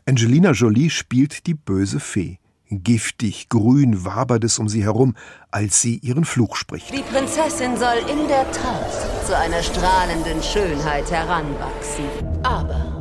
[0.06, 2.38] Angelina Jolie spielt die böse Fee.
[2.70, 5.16] Giftig, grün wabert es um sie herum,
[5.52, 6.92] als sie ihren Fluch spricht.
[6.92, 12.06] Die Prinzessin soll in der Tat zu einer strahlenden Schönheit heranwachsen.
[12.42, 12.93] Aber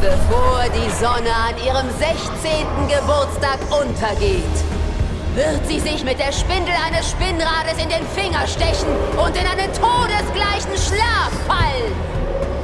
[0.00, 2.66] bevor die Sonne an ihrem 16.
[2.88, 4.56] Geburtstag untergeht,
[5.34, 8.88] wird sie sich mit der Spindel eines Spinnrades in den Finger stechen
[9.22, 11.92] und in einen todesgleichen Schlaf fallen.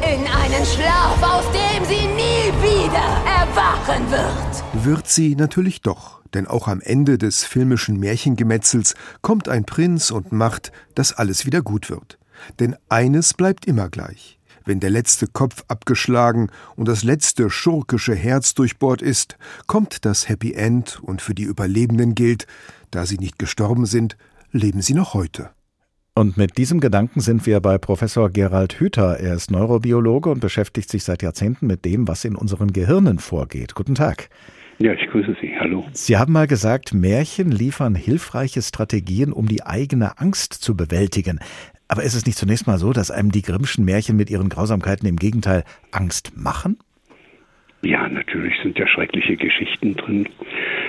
[0.03, 4.85] In einen Schlaf, aus dem sie nie wieder erwachen wird.
[4.85, 10.33] Wird sie natürlich doch, denn auch am Ende des filmischen Märchengemetzels kommt ein Prinz und
[10.33, 12.19] macht, dass alles wieder gut wird.
[12.61, 14.36] Denn eines bleibt immer gleich.
[14.67, 19.39] Wenn der letzte Kopf abgeschlagen und das letzte schurkische Herz durchbohrt ist,
[19.69, 22.49] kommt das Happy End und für die Überlebenden gilt,
[22.91, 24.17] da sie nicht gestorben sind,
[24.51, 25.51] leben sie noch heute.
[26.17, 29.21] Und mit diesem Gedanken sind wir bei Professor Gerald Hüther.
[29.21, 33.75] Er ist Neurobiologe und beschäftigt sich seit Jahrzehnten mit dem, was in unseren Gehirnen vorgeht.
[33.75, 34.31] Guten Tag.
[34.79, 35.55] Ja, ich grüße Sie.
[35.59, 35.85] Hallo.
[35.93, 41.39] Sie haben mal gesagt, Märchen liefern hilfreiche Strategien, um die eigene Angst zu bewältigen.
[41.89, 45.09] Aber ist es nicht zunächst mal so, dass einem die Grimmschen Märchen mit ihren Grausamkeiten
[45.09, 46.79] im Gegenteil Angst machen?
[47.83, 50.29] Ja, natürlich sind ja schreckliche Geschichten drin.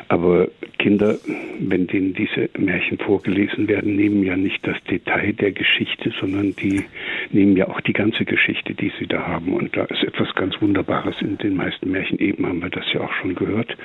[0.08, 0.48] Aber
[0.80, 1.16] Kinder,
[1.60, 6.86] wenn denen diese Märchen vorgelesen werden, nehmen ja nicht das Detail der Geschichte, sondern die
[7.32, 9.54] nehmen ja auch die ganze Geschichte, die sie da haben.
[9.54, 12.20] Und da ist etwas ganz Wunderbares in den meisten Märchen.
[12.20, 13.78] Eben haben wir das ja auch schon gehört.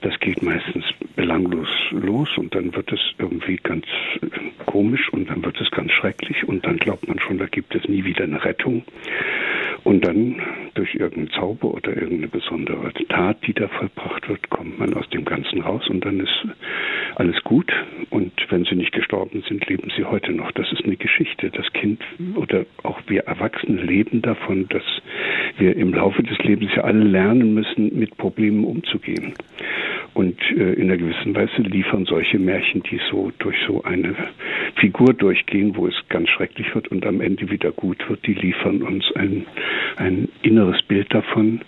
[0.00, 0.84] Das geht meistens
[1.14, 3.86] belanglos los und dann wird es irgendwie ganz
[4.66, 7.88] komisch und dann wird es ganz schrecklich und dann glaubt man schon, da gibt es
[7.88, 8.84] nie wieder eine Rettung.
[9.84, 10.40] Und dann
[10.74, 15.24] durch irgendeinen Zauber oder irgendeine besondere Tat, die da vollbracht wird, kommt man aus dem
[15.24, 16.46] Ganzen raus und dann ist
[17.16, 17.72] alles gut.
[18.10, 20.52] Und wenn sie nicht gestorben sind, leben sie heute noch.
[20.52, 21.50] Das ist eine Geschichte.
[21.50, 22.00] Das Kind
[22.36, 24.84] oder auch wir Erwachsene leben davon, dass
[25.58, 29.34] wir im Laufe des Lebens ja alle lernen müssen, mit Problemen umzugehen.
[30.14, 34.14] Und äh, in einer gewissen Weise liefern solche Märchen, die so durch so eine
[34.76, 38.82] Figur durchgehen, wo es ganz schrecklich wird und am Ende wieder gut wird, die liefern
[38.82, 39.46] uns ein,
[39.96, 41.62] ein inneres Bild davon,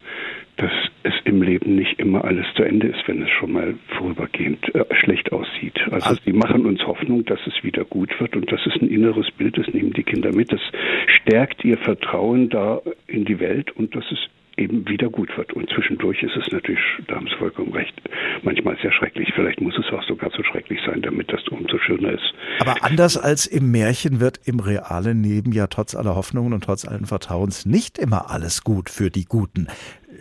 [0.56, 0.70] dass
[1.02, 4.84] es im Leben nicht immer alles zu Ende ist, wenn es schon mal vorübergehend äh,
[4.94, 5.80] schlecht aussieht.
[5.90, 9.30] Also sie machen uns Hoffnung, dass es wieder gut wird und das ist ein inneres
[9.32, 10.52] Bild, das nehmen die Kinder mit.
[10.52, 10.60] Das
[11.06, 15.52] stärkt ihr Vertrauen da in die Welt und das ist eben wieder gut wird.
[15.52, 17.94] Und zwischendurch ist es natürlich, da haben Sie vollkommen recht,
[18.42, 19.32] manchmal sehr schrecklich.
[19.34, 22.34] Vielleicht muss es auch sogar so schrecklich sein, damit das umso schöner ist.
[22.60, 26.86] Aber anders als im Märchen wird im realen Leben ja trotz aller Hoffnungen und trotz
[26.86, 29.68] allen Vertrauens nicht immer alles gut für die Guten.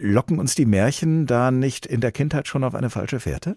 [0.02, 3.56] Locken uns die Märchen da nicht in der Kindheit schon auf eine falsche Fährte?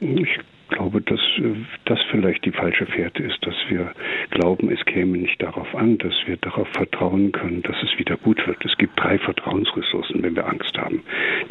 [0.00, 0.38] Ich
[0.72, 1.54] glaube, dass äh,
[1.84, 3.92] das vielleicht die falsche Fährte ist, dass wir
[4.30, 8.44] glauben, es käme nicht darauf an, dass wir darauf vertrauen können, dass es wieder gut
[8.46, 8.64] wird.
[8.64, 11.02] Es gibt drei Vertrauensressourcen, wenn wir Angst haben.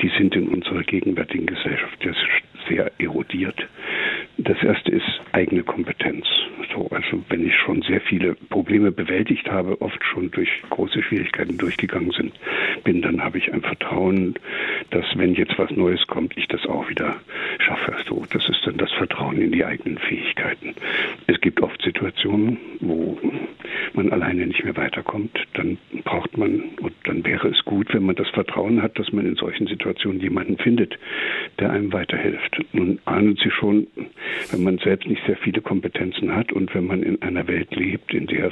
[0.02, 2.00] Die sind in unserer gegenwärtigen Gesellschaft
[2.68, 3.68] sehr erodiert.
[4.38, 6.26] Das erste ist eigene Kompetenz.
[6.74, 11.58] So, also wenn ich schon sehr viele Probleme bewältigt habe, oft schon durch große Schwierigkeiten
[11.58, 12.34] durchgegangen sind,
[12.84, 14.36] bin, dann habe ich ein Vertrauen,
[14.90, 17.18] dass wenn jetzt was Neues kommt, ich das auch wieder
[17.60, 17.96] schaffe.
[18.08, 20.76] So, das ist dann das Vertrauen in die eigenen Fähigkeiten.
[21.28, 23.20] Es gibt oft Situationen, wo
[23.94, 25.38] man alleine nicht mehr weiterkommt.
[25.54, 29.26] Dann braucht man und dann wäre es gut, wenn man das Vertrauen hat, dass man
[29.26, 30.98] in solchen Situationen jemanden findet,
[31.60, 32.51] der einem weiterhilft.
[32.74, 33.88] Nun ahnen Sie schon,
[34.52, 38.14] wenn man selbst nicht sehr viele Kompetenzen hat und wenn man in einer Welt lebt,
[38.14, 38.52] in der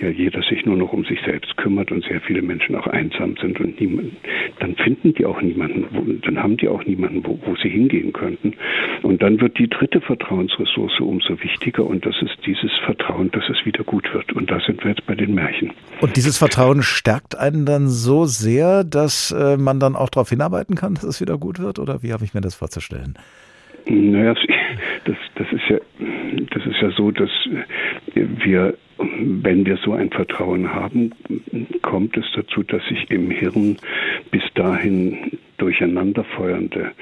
[0.00, 3.36] ja jeder sich nur noch um sich selbst kümmert und sehr viele Menschen auch einsam
[3.40, 4.12] sind und niemand,
[4.60, 8.12] dann finden die auch niemanden, wo, dann haben die auch niemanden, wo, wo sie hingehen
[8.12, 8.54] könnten.
[9.02, 13.64] Und dann wird die dritte Vertrauensressource umso wichtiger und das ist dieses Vertrauen, dass es
[13.64, 14.32] wieder gut wird.
[14.32, 15.72] Und da sind wir jetzt bei den Märchen.
[16.00, 20.74] Und dieses Vertrauen stärkt einen dann so sehr, dass äh, man dann auch darauf hinarbeiten
[20.74, 21.78] kann, dass es wieder gut wird?
[21.78, 23.03] Oder wie habe ich mir das vorzustellen?
[23.86, 24.34] Naja,
[25.04, 25.78] das, das ist ja,
[26.50, 27.30] das ist ja so, dass
[28.14, 31.12] wir, wenn wir so ein Vertrauen haben,
[31.82, 33.76] kommt es dazu, dass sich im Hirn
[34.30, 36.92] bis dahin durcheinanderfeuernde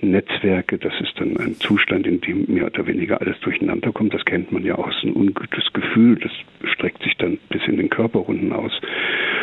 [0.00, 4.14] Netzwerke, das ist dann ein Zustand, in dem mehr oder weniger alles durcheinander kommt.
[4.14, 6.32] Das kennt man ja aus, ein ungutes Gefühl, das
[6.72, 8.72] streckt sich dann bis in den Körperrunden aus.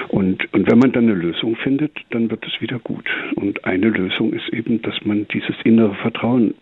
[0.10, 3.10] Und, und wenn man dann eine Lösung findet, dann wird es wieder gut.
[3.36, 6.54] Und eine Lösung ist eben, dass man dieses innere Vertrauen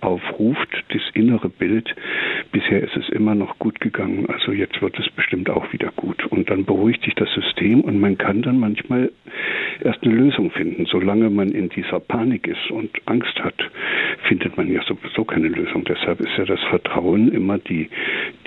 [0.00, 1.94] aufruft, das innere Bild.
[2.52, 6.24] Bisher ist es immer noch gut gegangen, also jetzt wird es bestimmt auch wieder gut.
[6.26, 9.10] Und dann beruhigt sich das System und man kann dann manchmal
[9.82, 10.86] erst eine Lösung finden.
[10.86, 13.54] Solange man in dieser Panik ist und Angst hat,
[14.26, 15.84] findet man ja sowieso keine Lösung.
[15.84, 17.90] Deshalb ist ja das Vertrauen immer die,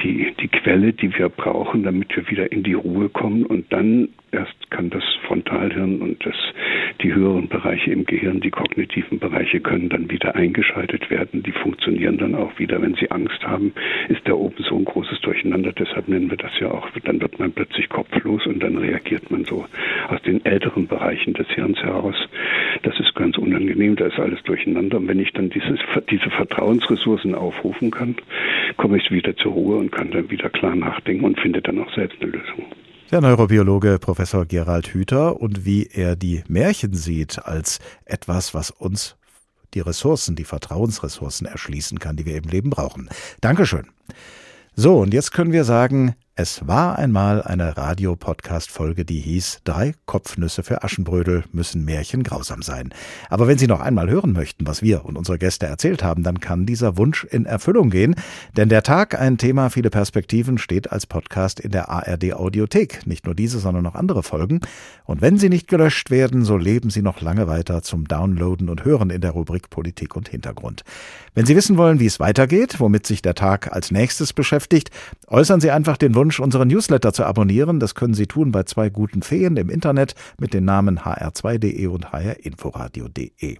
[0.03, 4.09] die, die Quelle, die wir brauchen, damit wir wieder in die Ruhe kommen und dann
[4.31, 6.35] erst kann das Frontalhirn und das,
[7.01, 11.43] die höheren Bereiche im Gehirn, die kognitiven Bereiche können dann wieder eingeschaltet werden.
[11.43, 12.81] Die funktionieren dann auch wieder.
[12.81, 13.73] Wenn sie Angst haben,
[14.09, 15.71] ist da oben so ein großes Durcheinander.
[15.73, 19.45] Deshalb nennen wir das ja auch, dann wird man plötzlich kopflos und dann reagiert man
[19.45, 19.65] so
[20.09, 22.15] aus den älteren Bereichen des Hirns heraus.
[22.83, 24.97] Das ist ganz unangenehm, da ist alles durcheinander.
[24.97, 25.79] Und wenn ich dann dieses,
[26.09, 28.15] diese Vertrauensressourcen aufrufen kann,
[28.77, 31.93] komme ich wieder zur Ruhe und kann dann wieder klar nachdenken und finde dann auch
[31.93, 32.65] selbst eine Lösung.
[33.09, 39.15] Der Neurobiologe Professor Gerald Hüther und wie er die Märchen sieht als etwas, was uns
[39.73, 43.07] die Ressourcen, die Vertrauensressourcen erschließen kann, die wir im Leben brauchen.
[43.39, 43.87] Dankeschön.
[44.75, 50.61] So, und jetzt können wir sagen, Es war einmal eine Radiopodcast-Folge, die hieß Drei Kopfnüsse
[50.61, 52.93] für Aschenbrödel müssen Märchen grausam sein.
[53.31, 56.39] Aber wenn Sie noch einmal hören möchten, was wir und unsere Gäste erzählt haben, dann
[56.39, 58.13] kann dieser Wunsch in Erfüllung gehen.
[58.55, 63.07] Denn der Tag, ein Thema, viele Perspektiven, steht als Podcast in der ARD Audiothek.
[63.07, 64.59] Nicht nur diese, sondern noch andere Folgen.
[65.05, 68.85] Und wenn sie nicht gelöscht werden, so leben sie noch lange weiter zum Downloaden und
[68.85, 70.83] Hören in der Rubrik Politik und Hintergrund.
[71.33, 74.91] Wenn Sie wissen wollen, wie es weitergeht, womit sich der Tag als nächstes beschäftigt,
[75.27, 77.79] äußern Sie einfach den Wunsch, Wunsch, unseren Newsletter zu abonnieren.
[77.79, 82.11] Das können Sie tun bei zwei guten Feen im Internet mit den Namen hr2.de und
[82.11, 83.57] hrinforadio.de.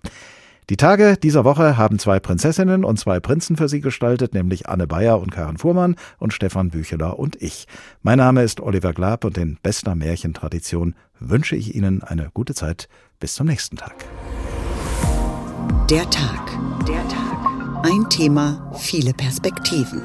[0.69, 4.85] Die Tage dieser Woche haben zwei Prinzessinnen und zwei Prinzen für Sie gestaltet, nämlich Anne
[4.85, 7.67] Bayer und Karen Fuhrmann und Stefan Bücheler und ich.
[8.01, 12.89] Mein Name ist Oliver Glab und in bester Märchentradition wünsche ich Ihnen eine gute Zeit.
[13.21, 13.95] Bis zum nächsten Tag.
[15.89, 16.51] Der Tag.
[16.85, 17.85] Der Tag.
[17.85, 20.01] Ein Thema, viele Perspektiven.